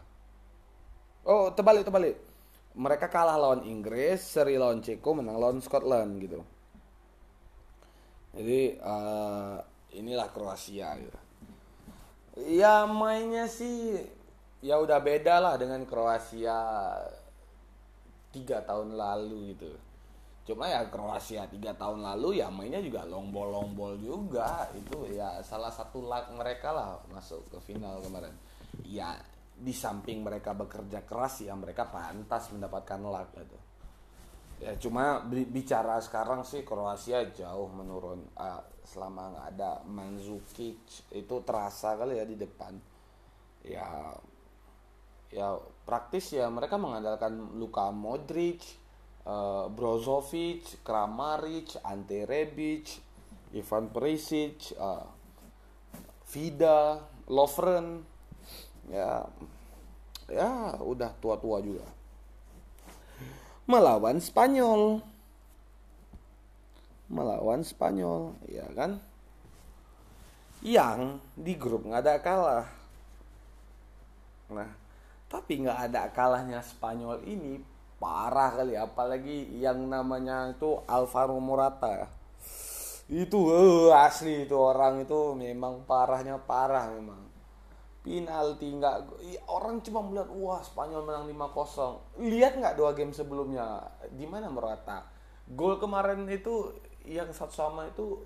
Oh 1.28 1.52
terbalik 1.52 1.84
terbalik, 1.84 2.16
mereka 2.80 3.12
kalah 3.12 3.36
lawan 3.36 3.68
Inggris, 3.68 4.24
seri 4.24 4.56
lawan 4.56 4.80
Ceko, 4.80 5.20
menang 5.20 5.36
lawan 5.36 5.60
Scotland 5.60 6.24
gitu. 6.24 6.40
Jadi 8.40 8.80
uh, 8.80 9.60
inilah 10.00 10.32
Kroasia 10.32 10.96
gitu. 10.96 11.27
Ya 12.46 12.86
mainnya 12.86 13.50
sih 13.50 13.98
ya 14.62 14.78
udah 14.78 15.02
beda 15.02 15.42
lah 15.42 15.58
dengan 15.58 15.82
Kroasia 15.90 16.94
tiga 18.30 18.62
tahun 18.62 18.94
lalu 18.94 19.58
gitu. 19.58 19.74
Cuma 20.48 20.70
ya 20.70 20.86
Kroasia 20.88 21.50
tiga 21.50 21.74
tahun 21.74 22.06
lalu 22.06 22.44
ya 22.44 22.54
mainnya 22.54 22.78
juga 22.84 23.08
long 23.10 23.34
ball 23.34 23.50
long 23.50 23.74
juga. 23.98 24.70
Itu 24.78 25.10
ya 25.10 25.42
salah 25.42 25.74
satu 25.74 26.06
luck 26.06 26.30
mereka 26.38 26.70
lah 26.70 27.02
masuk 27.10 27.50
ke 27.50 27.58
final 27.74 27.98
kemarin. 28.06 28.34
Ya 28.86 29.18
di 29.58 29.74
samping 29.74 30.22
mereka 30.22 30.54
bekerja 30.54 31.02
keras 31.02 31.42
ya 31.42 31.58
mereka 31.58 31.90
pantas 31.90 32.54
mendapatkan 32.54 33.02
luck 33.02 33.34
gitu 33.34 33.58
ya 34.58 34.74
cuma 34.82 35.22
bicara 35.30 36.02
sekarang 36.02 36.42
sih 36.42 36.66
Kroasia 36.66 37.30
jauh 37.30 37.70
menurun 37.70 38.26
uh, 38.34 38.62
selama 38.82 39.36
nggak 39.36 39.48
ada 39.54 39.72
Mandzukic 39.86 40.82
itu 41.14 41.36
terasa 41.46 41.94
kali 41.94 42.18
ya 42.18 42.26
di 42.26 42.34
depan 42.34 42.74
ya 43.62 44.18
ya 45.30 45.60
praktis 45.84 46.34
ya 46.34 46.48
mereka 46.48 46.80
mengandalkan 46.80 47.60
Luka 47.60 47.92
Modric, 47.92 48.64
uh, 49.28 49.68
Brozovic, 49.68 50.84
Kramaric, 50.84 51.80
Ante 51.84 52.24
Rebic, 52.24 52.88
Ivan 53.56 53.92
Perisic, 53.92 54.72
uh, 54.80 55.04
Vida, 56.32 57.00
Lovren, 57.28 58.04
ya 58.92 59.24
ya 60.28 60.76
udah 60.80 61.12
tua-tua 61.20 61.64
juga. 61.64 61.97
Melawan 63.68 64.24
Spanyol. 64.24 65.04
Melawan 67.12 67.62
Spanyol, 67.68 68.36
ya 68.48 68.68
kan? 68.72 69.00
Yang 70.64 71.22
di 71.36 71.54
grup 71.60 71.84
nggak 71.84 72.02
ada 72.02 72.16
kalah. 72.24 72.68
Nah, 74.52 74.72
tapi 75.28 75.68
nggak 75.68 75.92
ada 75.92 76.08
kalahnya 76.16 76.64
Spanyol 76.64 77.20
ini 77.28 77.60
parah 78.00 78.54
kali 78.54 78.78
apalagi 78.78 79.58
yang 79.58 79.90
namanya 79.90 80.54
itu 80.54 80.80
Alvaro 80.86 81.42
Morata 81.42 82.08
itu 83.08 83.40
uh, 83.50 83.96
asli 83.96 84.46
itu 84.46 84.54
orang 84.54 85.08
itu 85.08 85.34
memang 85.34 85.88
parahnya 85.88 86.38
parah 86.44 86.92
memang 86.92 87.24
penalti 88.08 88.72
nggak 88.72 88.96
orang 89.52 89.84
cuma 89.84 90.00
melihat 90.00 90.32
wah 90.32 90.64
Spanyol 90.64 91.04
menang 91.04 91.28
5-0 91.28 92.24
lihat 92.24 92.56
nggak 92.56 92.80
dua 92.80 92.96
game 92.96 93.12
sebelumnya? 93.12 93.84
Di 94.16 94.24
mana 94.24 94.48
Morata 94.48 95.04
gol 95.52 95.76
kemarin 95.76 96.24
itu 96.32 96.72
yang 97.04 97.28
satu 97.36 97.52
sama 97.52 97.92
itu 97.92 98.24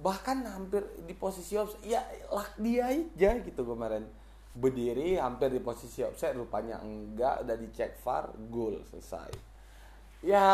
bahkan 0.00 0.40
hampir 0.48 0.80
di 1.04 1.12
posisi 1.12 1.56
ya 1.84 2.00
lah 2.28 2.48
dia 2.60 2.92
aja 2.92 3.40
gitu 3.40 3.64
kemarin. 3.64 4.04
Berdiri 4.54 5.18
hampir 5.18 5.50
di 5.50 5.58
posisi 5.64 6.04
offside 6.04 6.36
rupanya 6.36 6.78
enggak 6.84 7.42
udah 7.42 7.56
dicek 7.56 7.96
VAR 8.04 8.28
gol 8.52 8.84
selesai. 8.92 9.32
Ya 10.20 10.44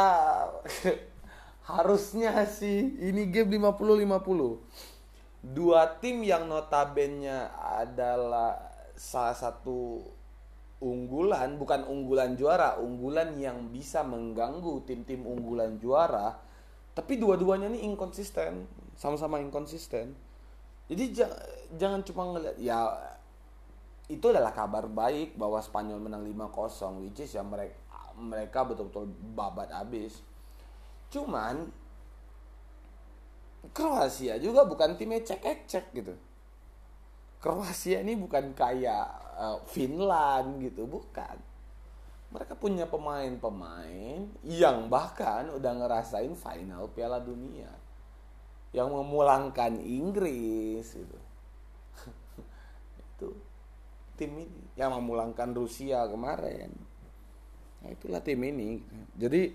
harusnya 1.71 2.47
sih 2.47 2.99
ini 2.99 3.31
game 3.31 3.59
50-50 3.59 5.00
dua 5.41 5.99
tim 5.99 6.21
yang 6.21 6.47
notabene 6.47 7.49
adalah 7.57 8.61
salah 8.97 9.37
satu 9.37 10.05
unggulan 10.81 11.57
bukan 11.57 11.85
unggulan 11.89 12.37
juara 12.37 12.77
unggulan 12.81 13.37
yang 13.37 13.69
bisa 13.73 14.05
mengganggu 14.05 14.85
tim-tim 14.85 15.25
unggulan 15.25 15.77
juara 15.81 16.37
tapi 16.93 17.17
dua-duanya 17.17 17.73
ini 17.73 17.85
inkonsisten 17.89 18.69
sama-sama 18.97 19.41
inkonsisten 19.41 20.13
jadi 20.89 21.25
jangan 21.77 22.05
cuma 22.05 22.33
ngeliat 22.33 22.57
ya 22.61 22.89
itu 24.11 24.27
adalah 24.27 24.51
kabar 24.51 24.91
baik 24.91 25.39
bahwa 25.39 25.63
Spanyol 25.63 26.03
menang 26.03 26.27
5-0 26.27 27.01
which 27.07 27.23
is 27.23 27.31
ya 27.33 27.47
mereka 27.47 27.79
mereka 28.21 28.67
betul-betul 28.69 29.09
babat 29.33 29.73
habis. 29.73 30.21
Cuman 31.09 31.73
Kroasia 33.71 34.41
juga 34.41 34.65
bukan 34.65 34.97
tim 34.97 35.13
ecek-ecek 35.13 35.93
gitu. 35.93 36.15
Kroasia 37.41 38.01
ini 38.01 38.17
bukan 38.17 38.53
kayak 38.57 39.07
uh, 39.37 39.59
Finland 39.69 40.61
gitu, 40.65 40.89
bukan. 40.89 41.37
Mereka 42.31 42.55
punya 42.57 42.87
pemain-pemain 42.87 44.29
yang 44.47 44.87
bahkan 44.87 45.51
udah 45.51 45.73
ngerasain 45.77 46.33
final 46.37 46.89
Piala 46.93 47.21
Dunia. 47.21 47.69
Yang 48.71 48.89
memulangkan 48.95 49.83
Inggris 49.83 50.95
gitu. 50.95 51.19
itu 53.01 53.29
tim 54.21 54.37
ini 54.37 54.61
yang 54.77 54.93
memulangkan 55.01 55.57
Rusia 55.57 56.05
kemarin 56.05 56.69
nah 57.81 57.89
itulah 57.89 58.21
tim 58.21 58.37
ini 58.45 58.85
jadi 59.17 59.49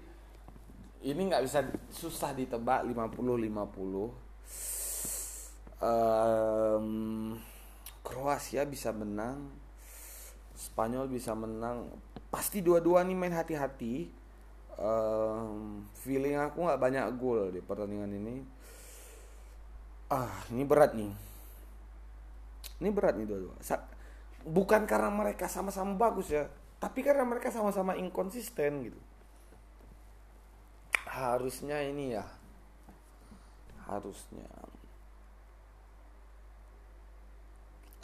ini 1.04 1.22
nggak 1.28 1.44
bisa 1.44 1.60
susah 1.92 2.32
ditebak 2.32 2.88
50 2.88 3.12
50 3.18 5.84
um, 5.84 7.36
Kroasia 8.06 8.64
bisa 8.64 8.94
menang 8.94 9.50
Spanyol 10.56 11.12
bisa 11.12 11.36
menang. 11.36 11.92
Pasti 12.32 12.64
dua-dua 12.64 13.04
nih 13.04 13.12
main 13.12 13.36
hati-hati. 13.36 14.08
Um, 14.80 15.84
feeling 16.00 16.40
aku 16.40 16.64
nggak 16.64 16.80
banyak 16.80 17.04
gol 17.20 17.52
di 17.52 17.60
pertandingan 17.60 18.16
ini. 18.16 18.40
Ah 20.08 20.32
ini 20.48 20.64
berat 20.64 20.96
nih. 20.96 21.12
Ini 22.80 22.88
berat 22.96 23.20
nih 23.20 23.28
dua-dua. 23.28 23.60
Bukan 24.48 24.88
karena 24.88 25.12
mereka 25.12 25.52
sama-sama 25.52 25.92
bagus 26.00 26.32
ya 26.32 26.48
tapi 26.86 27.02
karena 27.02 27.26
mereka 27.26 27.50
sama-sama 27.50 27.98
inkonsisten 27.98 28.92
gitu 28.92 29.00
harusnya 31.16 31.80
ini 31.80 32.12
ya. 32.12 32.28
Harusnya. 33.88 34.52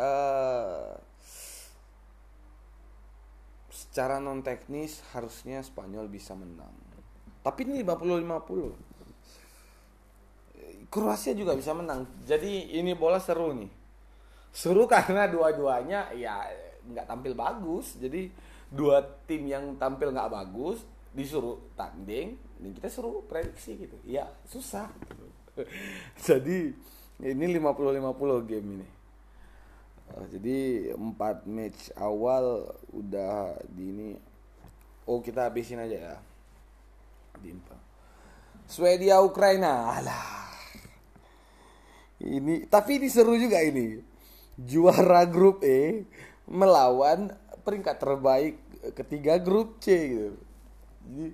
Uh, 0.01 0.97
secara 3.69 4.17
non 4.17 4.41
teknis 4.41 5.03
harusnya 5.11 5.61
Spanyol 5.61 6.07
bisa 6.07 6.33
menang. 6.33 6.71
Tapi 7.41 7.65
ini 7.67 7.83
50-50 7.83 8.91
Kroasia 10.91 11.31
juga 11.37 11.55
bisa 11.55 11.71
menang. 11.71 12.03
Jadi 12.27 12.75
ini 12.75 12.91
bola 12.95 13.19
seru 13.19 13.53
nih. 13.55 13.69
Suruh 14.51 14.87
karena 14.87 15.27
dua-duanya 15.31 16.11
ya 16.15 16.43
nggak 16.83 17.07
tampil 17.07 17.31
bagus. 17.31 17.95
Jadi 17.95 18.27
dua 18.71 18.99
tim 19.27 19.47
yang 19.47 19.75
tampil 19.79 20.11
nggak 20.11 20.31
bagus 20.31 20.83
disuruh 21.11 21.59
tanding, 21.75 22.39
dan 22.61 22.71
kita 22.71 22.87
suruh 22.87 23.23
prediksi 23.27 23.75
gitu. 23.75 23.97
Ya 24.07 24.31
susah. 24.47 24.87
jadi 26.27 26.71
ini 27.21 27.45
50-50 27.59 28.49
game 28.49 28.67
ini. 28.79 28.87
Uh, 30.11 30.25
jadi 30.31 30.57
empat 30.95 31.47
match 31.47 31.91
awal 31.99 32.71
udah 32.95 33.59
di 33.71 33.83
ini. 33.91 34.09
Oh 35.07 35.19
kita 35.19 35.51
habisin 35.51 35.83
aja 35.83 36.15
ya. 36.15 36.17
Dimpa. 37.39 37.75
Swedia 38.69 39.19
Ukraina. 39.19 39.91
Alah. 39.99 40.39
Ini 42.21 42.69
tapi 42.69 43.01
ini 43.01 43.09
seru 43.09 43.33
juga 43.33 43.59
ini 43.65 43.97
juara 44.53 45.25
grup 45.25 45.65
E 45.65 46.05
melawan 46.45 47.33
peringkat 47.65 47.97
terbaik 47.97 48.55
ketiga 48.93 49.41
grup 49.41 49.81
C 49.81 49.87
gitu. 49.89 50.50
Jadi 51.05 51.27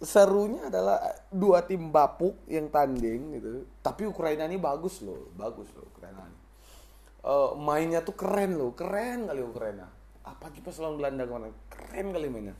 serunya 0.00 0.72
adalah 0.72 0.96
dua 1.28 1.60
tim 1.64 1.92
bapuk 1.92 2.36
yang 2.48 2.68
tanding 2.72 3.36
gitu. 3.36 3.48
Tapi 3.84 4.08
Ukraina 4.08 4.48
ini 4.48 4.56
bagus 4.56 5.04
loh, 5.04 5.28
bagus 5.36 5.68
loh 5.76 5.84
Ukraina 5.92 6.24
ini. 6.24 6.38
Uh, 7.20 7.52
mainnya 7.60 8.00
tuh 8.00 8.16
keren 8.16 8.56
loh, 8.56 8.72
keren 8.72 9.28
kali 9.28 9.44
Ukraina. 9.44 9.88
Apa 10.24 10.48
kita 10.52 10.72
selalu 10.72 11.04
Belanda 11.04 11.28
ke 11.28 11.32
mana? 11.32 11.46
Keren 11.68 12.06
kali 12.16 12.26
mainnya. 12.32 12.56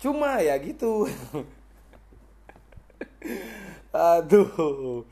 Cuma 0.00 0.40
ya 0.40 0.56
gitu. 0.62 1.08
Aduh 3.92 5.04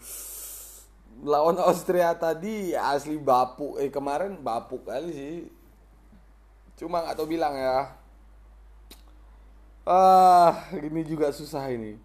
lawan 1.25 1.57
Austria 1.65 2.13
tadi 2.13 2.77
asli 2.77 3.17
bapuk 3.17 3.81
eh 3.81 3.89
kemarin 3.89 4.37
bapuk 4.37 4.85
kali 4.85 5.13
sih 5.15 5.37
cuma 6.77 7.01
nggak 7.01 7.17
tahu 7.17 7.33
bilang 7.33 7.57
ya 7.57 7.97
ah 9.87 10.67
ini 10.75 11.07
juga 11.07 11.31
susah 11.31 11.71
ini. 11.71 11.97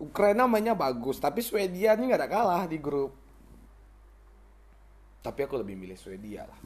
Ukraina 0.00 0.48
mainnya 0.50 0.74
bagus 0.74 1.22
tapi 1.22 1.44
Swedia 1.44 1.94
ini 1.94 2.10
nggak 2.10 2.20
ada 2.24 2.30
kalah 2.32 2.64
di 2.64 2.80
grup. 2.80 3.14
Tapi 5.20 5.40
aku 5.44 5.60
lebih 5.60 5.76
milih 5.76 5.96
Swedia 5.96 6.48
lah. 6.48 6.60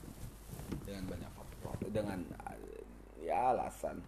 Dengan 0.82 1.04
banyak 1.10 1.30
faktor 1.34 1.90
dengan 1.90 2.22
ya 3.22 3.52
alasan. 3.52 4.00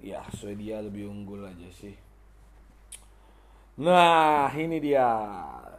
Ya 0.00 0.24
Swedia 0.32 0.80
lebih 0.80 1.08
unggul 1.08 1.44
aja 1.44 1.68
sih. 1.76 1.96
Nah, 3.80 4.52
ini 4.52 4.76
dia. 4.76 5.08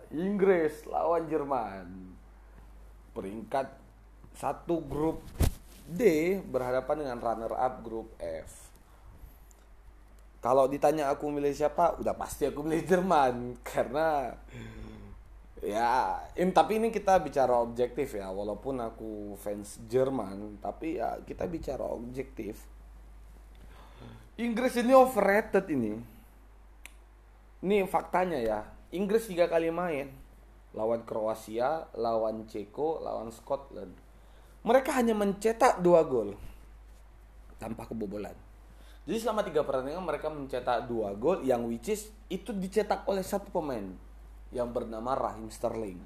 Inggris 0.09 0.85
lawan 0.89 1.29
Jerman. 1.29 2.17
Peringkat 3.13 3.67
satu 4.33 4.81
grup 4.81 5.21
D 5.91 6.39
berhadapan 6.39 7.03
dengan 7.03 7.17
runner 7.19 7.53
up 7.53 7.83
grup 7.83 8.15
F. 8.17 8.71
Kalau 10.41 10.65
ditanya 10.65 11.13
aku 11.13 11.29
milih 11.29 11.53
siapa, 11.53 12.01
udah 12.01 12.17
pasti 12.17 12.49
aku 12.49 12.65
milih 12.65 12.81
Jerman. 12.87 13.35
Karena 13.69 14.33
ya 15.61 16.17
in, 16.33 16.49
tapi 16.49 16.81
ini 16.81 16.89
kita 16.89 17.21
bicara 17.21 17.53
objektif 17.61 18.17
ya. 18.17 18.33
Walaupun 18.33 18.81
aku 18.81 19.37
fans 19.37 19.77
Jerman 19.85 20.57
tapi 20.57 20.97
ya 20.97 21.21
kita 21.21 21.45
bicara 21.45 21.85
objektif. 21.85 22.57
Inggris 24.41 24.73
ini 24.81 24.97
overrated 24.97 25.69
ini. 25.69 25.93
Ini 27.61 27.85
faktanya 27.85 28.41
ya. 28.41 28.65
Inggris 28.89 29.29
tiga 29.29 29.45
kali 29.45 29.69
main. 29.69 30.09
Lawan 30.73 31.05
Kroasia 31.05 31.85
lawan 31.93 32.49
Ceko 32.49 33.05
lawan 33.05 33.29
Scotland 33.29 34.00
mereka 34.61 34.93
hanya 34.97 35.17
mencetak 35.17 35.81
dua 35.81 36.01
gol 36.05 36.37
tanpa 37.57 37.85
kebobolan 37.89 38.35
jadi 39.01 39.17
selama 39.17 39.41
tiga 39.41 39.65
pertandingan 39.65 40.05
mereka 40.05 40.29
mencetak 40.29 40.85
dua 40.85 41.17
gol 41.17 41.41
yang 41.41 41.65
which 41.65 41.89
is 41.89 42.13
itu 42.29 42.53
dicetak 42.53 43.01
oleh 43.09 43.25
satu 43.25 43.49
pemain 43.49 43.97
yang 44.53 44.69
bernama 44.69 45.17
Raheem 45.17 45.49
Sterling. 45.49 45.99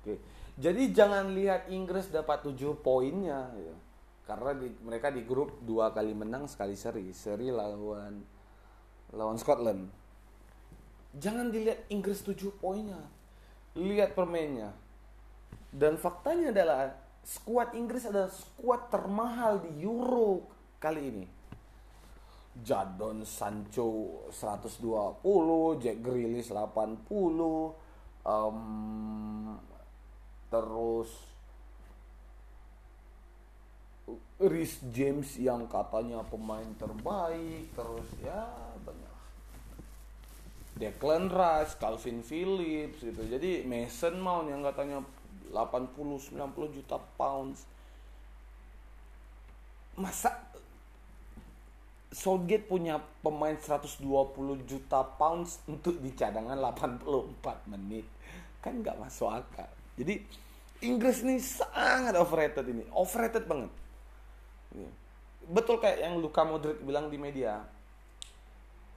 Oke. 0.00 0.22
Jadi 0.54 0.94
jangan 0.94 1.34
lihat 1.34 1.66
Inggris 1.68 2.08
dapat 2.08 2.46
7 2.46 2.78
poinnya 2.78 3.50
ya. 3.58 3.76
Karena 4.24 4.56
di, 4.56 4.72
mereka 4.80 5.12
di 5.12 5.26
grup 5.26 5.60
dua 5.60 5.92
kali 5.92 6.16
menang 6.16 6.48
sekali 6.48 6.78
seri, 6.78 7.12
seri 7.12 7.52
lawan 7.52 8.24
lawan 9.12 9.36
Scotland. 9.36 9.90
Jangan 11.18 11.52
dilihat 11.52 11.84
Inggris 11.90 12.22
7 12.24 12.34
poinnya. 12.56 13.02
Lihat 13.76 14.14
permainnya. 14.14 14.72
Dan 15.74 15.98
faktanya 15.98 16.54
adalah 16.54 16.94
skuad 17.24 17.72
Inggris 17.72 18.04
adalah 18.04 18.28
skuad 18.28 18.92
termahal 18.92 19.64
di 19.64 19.80
Euro 19.82 20.44
kali 20.76 21.02
ini. 21.08 21.26
Jadon 22.54 23.26
Sancho 23.26 24.30
120, 24.30 25.82
Jack 25.82 25.98
Grealish 25.98 26.54
80, 26.54 27.10
um, 28.22 29.58
terus 30.46 31.10
Rhys 34.38 34.78
James 34.94 35.34
yang 35.40 35.66
katanya 35.66 36.22
pemain 36.22 36.68
terbaik, 36.78 37.74
terus 37.74 38.06
ya 38.22 38.46
banyak. 38.86 39.14
Declan 40.74 41.30
Rice, 41.30 41.74
Calvin 41.78 42.22
Phillips 42.22 43.02
gitu. 43.02 43.22
Jadi 43.26 43.62
Mason 43.66 44.18
Mount 44.18 44.50
yang 44.50 44.62
katanya 44.62 45.02
80 45.52 46.32
90 46.32 46.76
juta 46.76 46.96
pounds. 47.18 47.66
Masa 49.94 50.34
Southgate 52.14 52.70
punya 52.70 53.02
pemain 53.26 53.58
120 53.58 54.06
juta 54.70 55.02
pounds 55.18 55.58
untuk 55.66 55.98
di 55.98 56.14
cadangan 56.14 56.54
84 56.54 57.74
menit? 57.74 58.06
Kan 58.62 58.80
nggak 58.86 59.02
masuk 59.02 59.34
akal. 59.34 59.66
Jadi 59.98 60.22
Inggris 60.86 61.26
ini 61.26 61.42
sangat 61.42 62.14
overrated 62.14 62.66
ini. 62.70 62.86
Overrated 62.94 63.50
banget. 63.50 63.72
Betul 65.50 65.82
kayak 65.82 66.06
yang 66.06 66.22
Luka 66.22 66.46
Modric 66.46 66.78
bilang 66.86 67.10
di 67.10 67.18
media. 67.18 67.66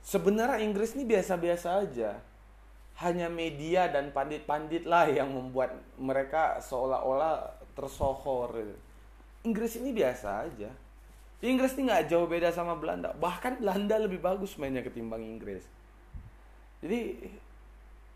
Sebenarnya 0.05 0.63
Inggris 0.63 0.95
ini 0.95 1.03
biasa-biasa 1.03 1.83
aja 1.83 2.21
hanya 2.97 3.29
media 3.29 3.89
dan 3.89 4.09
pandit-pandit 4.09 4.89
lah 4.89 5.05
yang 5.05 5.29
membuat 5.29 5.77
mereka 6.01 6.57
seolah-olah 6.61 7.61
tersohor 7.77 8.73
Inggris 9.45 9.77
ini 9.77 9.93
biasa 9.93 10.49
aja 10.49 10.73
Inggris 11.37 11.77
ini 11.77 11.85
nggak 11.85 12.09
jauh 12.09 12.25
beda 12.25 12.49
sama 12.49 12.73
Belanda. 12.73 13.13
Bahkan 13.13 13.61
Belanda 13.61 14.01
lebih 14.01 14.17
bagus 14.17 14.57
mainnya 14.57 14.81
ketimbang 14.81 15.21
Inggris. 15.21 15.61
Jadi 16.81 17.29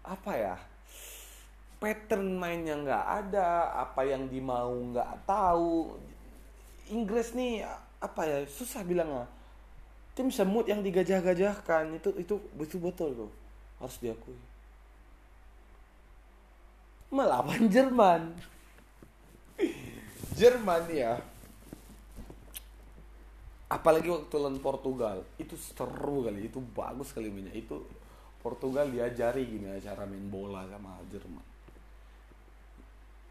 apa 0.01 0.31
ya? 0.33 0.55
Pattern 1.77 2.37
mainnya 2.37 2.77
nggak 2.77 3.05
ada, 3.25 3.77
apa 3.77 4.01
yang 4.09 4.25
dimau 4.25 4.73
nggak 4.89 5.29
tahu. 5.29 6.01
Inggris 6.89 7.37
nih 7.37 7.61
apa 8.01 8.25
ya? 8.25 8.37
Susah 8.49 8.81
bilangnya. 8.81 9.29
Tim 10.17 10.33
semut 10.33 10.65
yang 10.65 10.81
digajah-gajahkan 10.81 11.93
itu 12.01 12.09
itu 12.17 12.35
betul-betul 12.57 13.13
tuh 13.13 13.31
harus 13.77 13.97
diakui. 14.01 14.50
Melawan 17.11 17.67
Jerman. 17.67 18.31
Jerman 20.39 20.83
ya. 20.89 21.19
Apalagi 23.71 24.11
waktu 24.11 24.35
lawan 24.35 24.59
Portugal 24.59 25.23
itu 25.39 25.55
seru 25.55 26.27
kali 26.27 26.47
itu 26.47 26.59
bagus 26.71 27.11
kali 27.11 27.27
mainnya. 27.27 27.51
Itu 27.55 27.83
Portugal 28.41 28.89
diajari 28.89 29.45
gini 29.45 29.69
cara 29.83 30.07
main 30.07 30.27
bola 30.31 30.65
sama 30.71 30.97
Jerman. 31.11 31.45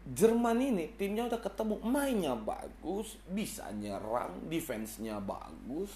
Jerman 0.01 0.57
ini 0.57 0.97
timnya 0.97 1.29
udah 1.29 1.41
ketemu 1.41 1.77
mainnya 1.85 2.33
bagus 2.33 3.21
bisa 3.29 3.69
nyerang 3.69 4.49
defense-nya 4.49 5.21
bagus. 5.21 5.93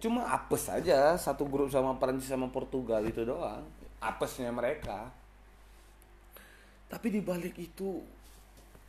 Cuma 0.00 0.24
apes 0.30 0.70
aja 0.72 1.18
satu 1.18 1.44
grup 1.44 1.68
sama 1.68 1.98
Prancis 2.00 2.30
sama 2.30 2.48
Portugal 2.48 3.04
itu 3.04 3.26
doang. 3.28 3.66
Apesnya 4.00 4.48
mereka 4.54 5.10
tapi 6.88 7.12
dibalik 7.12 7.54
itu 7.60 8.00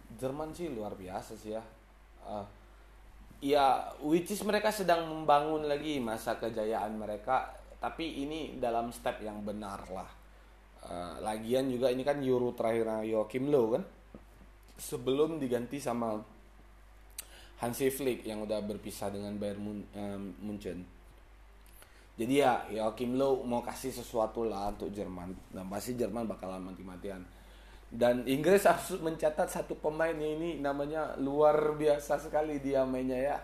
Jerman 0.09 0.55
sih 0.55 0.71
luar 0.73 0.97
biasa 0.97 1.38
sih 1.38 1.53
ya. 1.53 1.62
Uh, 2.25 2.41
ya 3.39 3.93
which 4.01 4.33
is 4.33 4.41
mereka 4.41 4.73
sedang 4.73 5.05
membangun 5.05 5.69
lagi 5.69 6.01
masa 6.01 6.35
kejayaan 6.41 6.97
mereka 6.97 7.55
tapi 7.79 8.27
ini 8.27 8.57
dalam 8.57 8.89
step 8.89 9.21
yang 9.21 9.45
benar 9.45 9.85
lah. 9.93 10.09
Uh, 10.79 11.19
lagian 11.21 11.67
juga 11.69 11.91
ini 11.91 12.01
kan 12.01 12.23
Euro 12.23 12.55
terakhir 12.55 13.05
Joachim 13.05 13.51
Low 13.51 13.77
kan? 13.77 13.83
Sebelum 14.79 15.38
diganti 15.38 15.77
sama 15.77 16.15
Hansi 17.59 17.91
Flick 17.91 18.23
yang 18.23 18.47
udah 18.47 18.63
berpisah 18.63 19.12
dengan 19.12 19.35
Bayern 19.35 19.59
Mun 19.59 19.79
um, 19.91 20.23
Munchen. 20.39 20.79
Jadi 22.15 22.33
ya 22.39 22.63
Joachim 22.71 23.19
Low 23.19 23.43
mau 23.43 23.59
kasih 23.59 23.91
sesuatu 23.91 24.47
lah 24.47 24.71
untuk 24.71 24.89
Jerman. 24.91 25.35
Dan 25.51 25.67
pasti 25.67 25.99
Jerman 25.99 26.27
bakalan 26.27 26.63
mati-matian 26.63 27.38
dan 27.89 28.21
Inggris 28.30 28.69
harus 28.69 29.02
mencatat 29.02 29.49
satu 29.49 29.73
pemain 29.73 30.13
ini 30.13 30.62
namanya 30.62 31.17
luar 31.17 31.73
biasa 31.73 32.21
sekali 32.21 32.62
dia 32.62 32.86
mainnya 32.86 33.17
ya. 33.17 33.39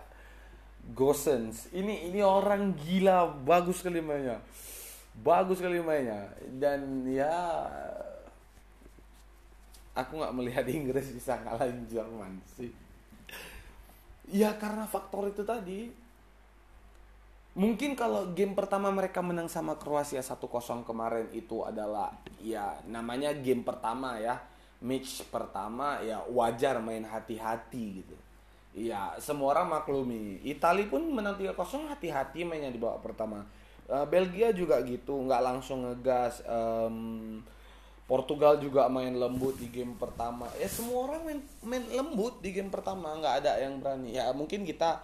Gosens. 0.94 1.66
Ini 1.74 2.06
ini 2.14 2.22
orang 2.22 2.78
gila. 2.78 3.26
Bagus 3.42 3.82
sekali 3.82 3.98
mainnya. 3.98 4.38
Bagus 5.18 5.58
sekali 5.58 5.82
mainnya. 5.82 6.30
Dan 6.46 7.02
ya 7.10 7.66
aku 9.98 10.22
nggak 10.22 10.36
melihat 10.38 10.64
Inggris 10.70 11.10
bisa 11.10 11.42
ngalahin 11.42 11.82
Jerman 11.90 12.38
sih. 12.54 12.70
Ya 14.30 14.54
karena 14.54 14.86
faktor 14.86 15.26
itu 15.26 15.42
tadi 15.42 15.90
mungkin 17.56 17.96
kalau 17.96 18.36
game 18.36 18.52
pertama 18.52 18.92
mereka 18.92 19.24
menang 19.24 19.48
sama 19.48 19.80
Kroasia 19.80 20.20
1-0 20.20 20.84
kemarin 20.84 21.26
itu 21.32 21.64
adalah 21.64 22.12
ya 22.44 22.76
namanya 22.84 23.32
game 23.32 23.64
pertama 23.64 24.20
ya. 24.20 24.38
Match 24.76 25.24
pertama 25.32 26.04
ya 26.04 26.20
wajar 26.28 26.76
main 26.84 27.00
hati-hati 27.00 28.04
gitu. 28.04 28.16
Ya 28.76 29.16
semua 29.16 29.56
orang 29.56 29.72
maklumi. 29.72 30.44
Itali 30.44 30.84
pun 30.84 31.00
menang 31.00 31.40
3-0 31.40 31.56
hati-hati 31.88 32.44
mainnya 32.44 32.68
di 32.68 32.76
babak 32.76 33.00
pertama. 33.00 33.48
Uh, 33.88 34.04
Belgia 34.04 34.52
juga 34.52 34.84
gitu 34.84 35.16
nggak 35.16 35.40
langsung 35.40 35.88
ngegas. 35.88 36.44
Um, 36.44 37.40
Portugal 38.06 38.62
juga 38.62 38.86
main 38.86 39.16
lembut 39.16 39.56
di 39.56 39.72
game 39.72 39.96
pertama. 39.96 40.46
Ya 40.60 40.68
semua 40.68 41.10
orang 41.10 41.24
main 41.24 41.40
main 41.64 41.84
lembut 41.90 42.38
di 42.44 42.52
game 42.52 42.68
pertama 42.68 43.16
nggak 43.16 43.42
ada 43.42 43.58
yang 43.64 43.80
berani. 43.80 44.14
Ya 44.14 44.28
mungkin 44.36 44.62
kita 44.62 45.02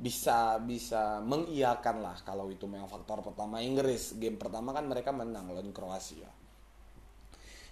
bisa 0.00 0.56
bisa 0.64 1.20
mengiyakan 1.20 2.00
lah 2.00 2.16
kalau 2.24 2.48
itu 2.48 2.64
memang 2.64 2.88
faktor 2.88 3.20
pertama. 3.20 3.60
Inggris 3.60 4.16
game 4.16 4.40
pertama 4.40 4.72
kan 4.72 4.88
mereka 4.88 5.12
menang 5.12 5.52
lawan 5.52 5.76
Kroasia. 5.76 6.32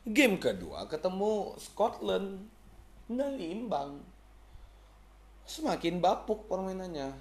Game 0.04 0.36
kedua 0.36 0.84
ketemu 0.84 1.56
Scotland. 1.56 2.44
Nggak 3.08 3.40
imbang 3.40 4.04
semakin 5.48 6.04
bapuk 6.04 6.44
permainannya. 6.52 7.16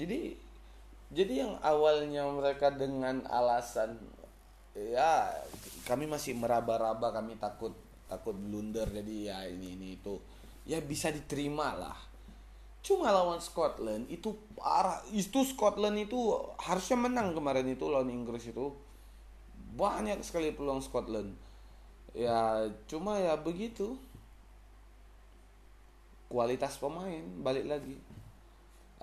Jadi 0.00 0.40
jadi 1.12 1.44
yang 1.44 1.60
awalnya 1.60 2.24
mereka 2.32 2.72
dengan 2.72 3.28
alasan 3.28 4.00
ya 4.72 5.28
kami 5.84 6.08
masih 6.08 6.32
meraba-raba 6.32 7.12
kami 7.12 7.36
takut 7.36 7.76
takut 8.08 8.32
blunder. 8.32 8.88
Jadi 8.88 9.28
ya 9.28 9.44
ini 9.44 9.76
ini 9.76 10.00
itu. 10.00 10.16
Ya 10.64 10.80
bisa 10.80 11.12
diterima 11.12 11.76
lah 11.76 12.11
Cuma 12.82 13.14
lawan 13.14 13.38
Scotland 13.38 14.10
itu 14.10 14.34
parah. 14.58 14.98
Itu 15.14 15.46
Scotland 15.46 16.02
itu 16.02 16.18
harusnya 16.58 16.98
menang 16.98 17.34
kemarin 17.34 17.70
itu 17.70 17.86
lawan 17.86 18.10
Inggris 18.10 18.50
itu. 18.50 18.74
Banyak 19.78 20.20
sekali 20.26 20.50
peluang 20.52 20.82
Scotland. 20.82 21.32
Ya, 22.12 22.68
cuma 22.90 23.16
ya 23.22 23.38
begitu. 23.38 23.96
kualitas 26.32 26.80
pemain 26.80 27.20
balik 27.44 27.68
lagi 27.68 27.92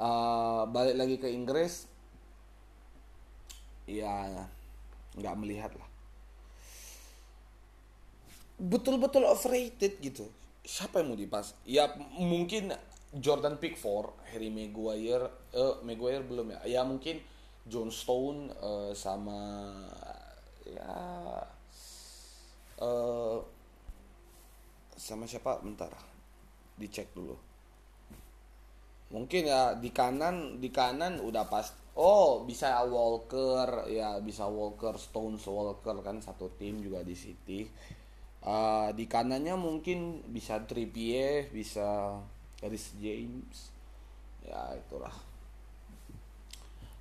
uh, 0.02 0.66
balik 0.66 0.98
lagi 0.98 1.16
ke 1.22 1.30
Inggris 1.30 1.86
ya 3.86 4.50
nggak 5.14 5.38
melihat 5.38 5.70
lah 5.78 5.86
betul-betul 8.58 9.30
overrated 9.30 10.02
gitu 10.02 10.26
siapa 10.66 11.06
yang 11.06 11.14
mau 11.14 11.20
dipas 11.22 11.54
ya 11.70 11.86
mungkin 12.18 12.74
Jordan 13.10 13.58
Pickford 13.58 14.14
Harry 14.30 14.54
Maguire 14.54 15.50
eh 15.50 15.76
Maguire 15.82 16.22
belum 16.22 16.54
ya? 16.54 16.60
Ya 16.78 16.82
mungkin 16.86 17.18
John 17.66 17.90
Stone 17.90 18.54
uh, 18.62 18.94
sama 18.94 19.74
ya 20.66 20.94
uh, 22.86 23.38
sama 24.94 25.26
siapa? 25.26 25.58
Bentar 25.66 25.90
dicek 26.78 27.10
dulu. 27.18 27.34
Mungkin 29.10 29.50
ya 29.50 29.74
di 29.74 29.90
kanan 29.90 30.62
di 30.62 30.70
kanan 30.70 31.18
udah 31.18 31.50
pas 31.50 31.74
oh 31.98 32.46
bisa 32.46 32.78
Walker 32.86 33.90
ya 33.90 34.22
bisa 34.22 34.46
Walker 34.46 34.94
Stones 35.02 35.42
Walker 35.50 35.98
kan 36.06 36.22
satu 36.22 36.54
tim 36.62 36.78
juga 36.78 37.02
di 37.02 37.18
City. 37.18 37.66
Uh, 38.40 38.94
di 38.96 39.04
kanannya 39.10 39.58
mungkin 39.58 40.24
bisa 40.30 40.64
Trippier 40.64 41.52
bisa 41.52 42.22
Chris 42.60 42.92
James. 43.00 43.72
Ya 44.44 44.76
itulah. 44.76 45.16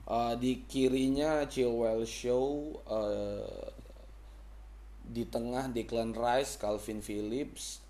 Uh, 0.09 0.33
di 0.41 0.65
kirinya 0.65 1.45
Chilwell 1.45 2.09
Show 2.09 2.81
uh, 2.89 3.69
di 5.05 5.29
tengah 5.29 5.69
Declan 5.69 6.17
Rice 6.17 6.57
Calvin 6.57 7.05
Phillips 7.05 7.85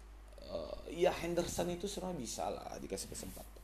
uh, 0.51 0.83
ya 0.91 1.15
Henderson 1.15 1.71
itu 1.71 1.87
sebenarnya 1.87 2.19
bisa 2.19 2.45
lah 2.51 2.75
dikasih 2.83 3.07
kesempatan. 3.13 3.59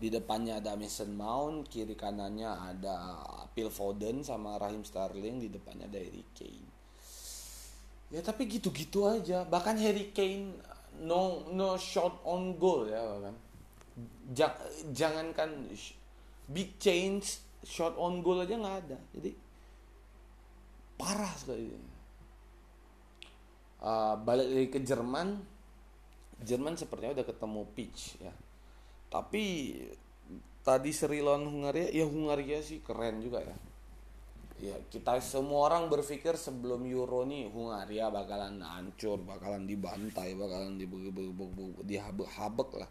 Di 0.00 0.08
depannya 0.08 0.64
ada 0.64 0.80
Mason 0.80 1.12
Mount 1.12 1.68
kiri 1.68 1.92
kanannya 1.92 2.48
ada 2.48 3.20
Phil 3.52 3.68
Foden 3.68 4.24
sama 4.24 4.56
Raheem 4.56 4.80
Sterling 4.80 5.44
di 5.44 5.52
depannya 5.52 5.84
ada 5.92 6.00
Harry 6.00 6.24
Kane. 6.32 6.68
Ya 8.08 8.24
tapi 8.24 8.48
gitu-gitu 8.48 9.04
aja. 9.04 9.44
Bahkan 9.44 9.76
Harry 9.76 10.08
Kane 10.16 10.56
no 10.98 11.46
no 11.54 11.78
shot 11.78 12.22
on 12.26 12.58
goal 12.58 12.90
ya 12.90 13.02
kan? 13.22 13.36
Ja, 14.34 14.48
jangankan 14.90 15.70
big 16.50 16.78
change 16.82 17.42
shot 17.62 17.94
on 17.94 18.24
goal 18.24 18.42
aja 18.42 18.58
nggak 18.58 18.76
ada. 18.86 18.98
Jadi 19.14 19.30
parah 20.98 21.32
sekali 21.38 21.70
uh, 23.80 24.14
balik 24.20 24.48
lagi 24.50 24.68
ke 24.68 24.80
Jerman. 24.82 25.28
Jerman 26.40 26.72
sepertinya 26.74 27.20
udah 27.20 27.26
ketemu 27.28 27.62
pitch 27.76 28.16
ya. 28.18 28.32
Tapi 29.12 29.44
tadi 30.60 30.90
seri 30.92 31.20
lawan 31.24 31.48
Hungaria 31.48 31.88
ya 31.92 32.04
Hungaria 32.04 32.60
sih 32.60 32.84
keren 32.84 33.24
juga 33.24 33.40
ya 33.40 33.56
ya 34.60 34.76
kita 34.92 35.16
semua 35.24 35.72
orang 35.72 35.88
berpikir 35.88 36.36
sebelum 36.36 36.84
Euro 36.84 37.24
nih 37.24 37.48
Hungaria 37.48 38.12
bakalan 38.12 38.60
hancur, 38.60 39.24
bakalan 39.24 39.64
dibantai, 39.64 40.36
bakalan 40.36 40.76
dihabek-habek 41.80 42.70
lah. 42.76 42.90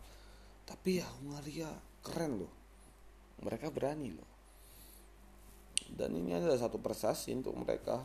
Tapi 0.66 0.98
ya 0.98 1.08
Hungaria 1.22 1.70
keren 2.02 2.42
loh. 2.42 2.54
Mereka 3.46 3.70
berani 3.70 4.10
loh. 4.18 4.30
Dan 5.94 6.18
ini 6.18 6.34
adalah 6.34 6.58
satu 6.58 6.82
prestasi 6.82 7.34
untuk 7.38 7.54
mereka 7.58 8.02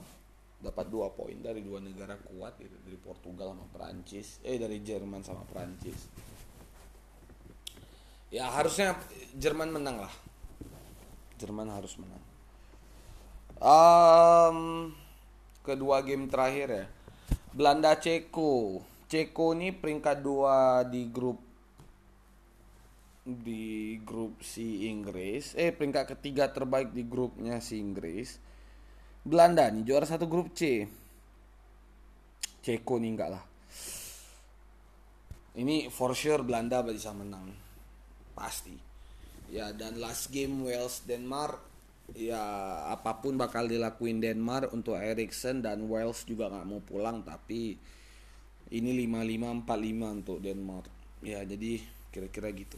dapat 0.64 0.88
dua 0.88 1.12
poin 1.12 1.36
dari 1.36 1.60
dua 1.60 1.76
negara 1.76 2.16
kuat 2.16 2.56
gitu 2.56 2.72
dari 2.80 2.96
Portugal 2.96 3.52
sama 3.52 3.68
Prancis 3.68 4.40
eh 4.40 4.56
dari 4.56 4.80
Jerman 4.80 5.20
sama 5.20 5.44
Prancis 5.44 6.08
ya 8.32 8.48
harusnya 8.48 8.96
Jerman 9.36 9.76
menang 9.76 10.08
lah 10.08 10.14
Jerman 11.36 11.68
harus 11.68 12.00
menang 12.00 12.33
Um, 13.62 14.90
kedua 15.62 16.02
game 16.02 16.26
terakhir 16.26 16.68
ya. 16.70 16.86
Belanda 17.54 17.94
Ceko. 17.94 18.82
Ceko 19.06 19.54
ini 19.54 19.70
peringkat 19.70 20.22
dua 20.24 20.82
di 20.82 21.06
grup 21.06 21.38
di 23.24 23.96
grup 24.04 24.44
si 24.44 24.90
Inggris. 24.90 25.56
Eh 25.56 25.72
peringkat 25.72 26.18
ketiga 26.18 26.52
terbaik 26.52 26.92
di 26.92 27.06
grupnya 27.06 27.62
si 27.62 27.80
Inggris. 27.80 28.36
Belanda 29.24 29.70
nih 29.72 29.86
juara 29.86 30.04
satu 30.04 30.28
grup 30.28 30.52
C. 30.52 30.84
Ceko 32.60 33.00
nih 33.00 33.10
enggak 33.16 33.30
lah. 33.32 33.44
Ini 35.54 35.88
for 35.88 36.12
sure 36.12 36.42
Belanda 36.42 36.82
bisa 36.84 37.14
menang. 37.14 37.54
Pasti. 38.34 38.76
Ya 39.48 39.70
dan 39.70 40.02
last 40.02 40.28
game 40.34 40.66
Wales 40.66 41.06
Denmark 41.06 41.73
ya 42.12 42.44
apa 42.92 43.16
pun 43.24 43.40
bakal 43.40 43.64
dilakuin 43.64 44.20
Denmark 44.20 44.76
untuk 44.76 45.00
Eriksen 45.00 45.64
dan 45.64 45.88
Wales 45.88 46.28
juga 46.28 46.52
nggak 46.52 46.66
mau 46.68 46.84
pulang 46.84 47.24
tapi 47.24 47.80
ini 48.74 48.90
5545 49.08 50.18
untuk 50.20 50.38
Denmark. 50.44 50.88
Ya 51.24 51.40
jadi 51.48 51.80
kira-kira 52.12 52.52
gitu. 52.52 52.76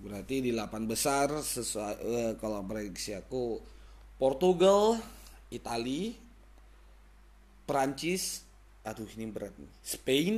Berarti 0.00 0.40
di 0.40 0.54
8 0.54 0.86
besar 0.86 1.28
sesuai 1.28 1.94
uh, 2.00 2.32
kalau 2.38 2.62
prediksi 2.64 3.12
aku 3.12 3.60
Portugal 4.16 4.96
Italia 5.50 6.14
Prancis 7.66 8.46
aduh 8.80 9.04
ini 9.12 9.28
berat 9.28 9.52
nih 9.60 9.72
Spain 9.84 10.34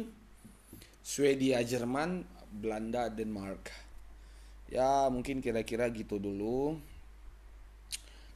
Swedia 1.03 1.63
Jerman 1.63 2.27
Belanda 2.51 3.07
Denmark. 3.07 3.71
Ya 4.73 5.07
mungkin 5.13 5.39
kira-kira 5.45 5.87
gitu 5.93 6.17
dulu 6.19 6.81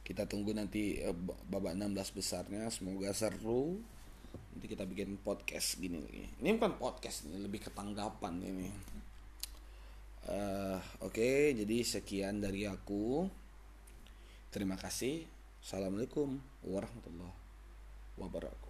kita 0.07 0.23
tunggu 0.23 0.55
nanti 0.55 1.03
uh, 1.03 1.11
babak 1.51 1.75
16 1.75 2.15
besarnya. 2.15 2.71
Semoga 2.71 3.11
seru. 3.11 3.75
Nanti 4.55 4.65
kita 4.71 4.87
bikin 4.87 5.19
podcast 5.19 5.75
gini 5.75 5.99
lagi. 5.99 6.23
Ini 6.39 6.55
bukan 6.55 6.79
podcast 6.79 7.27
ini 7.27 7.43
lebih 7.43 7.67
ketanggapan 7.67 8.39
ini. 8.39 8.71
Uh, 10.27 10.79
oke 11.03 11.19
okay, 11.19 11.51
jadi 11.51 11.83
sekian 11.83 12.39
dari 12.39 12.63
aku. 12.63 13.27
Terima 14.47 14.79
kasih. 14.79 15.27
Assalamualaikum 15.59 16.39
warahmatullahi 16.63 17.35
wabarakatuh 18.15 18.66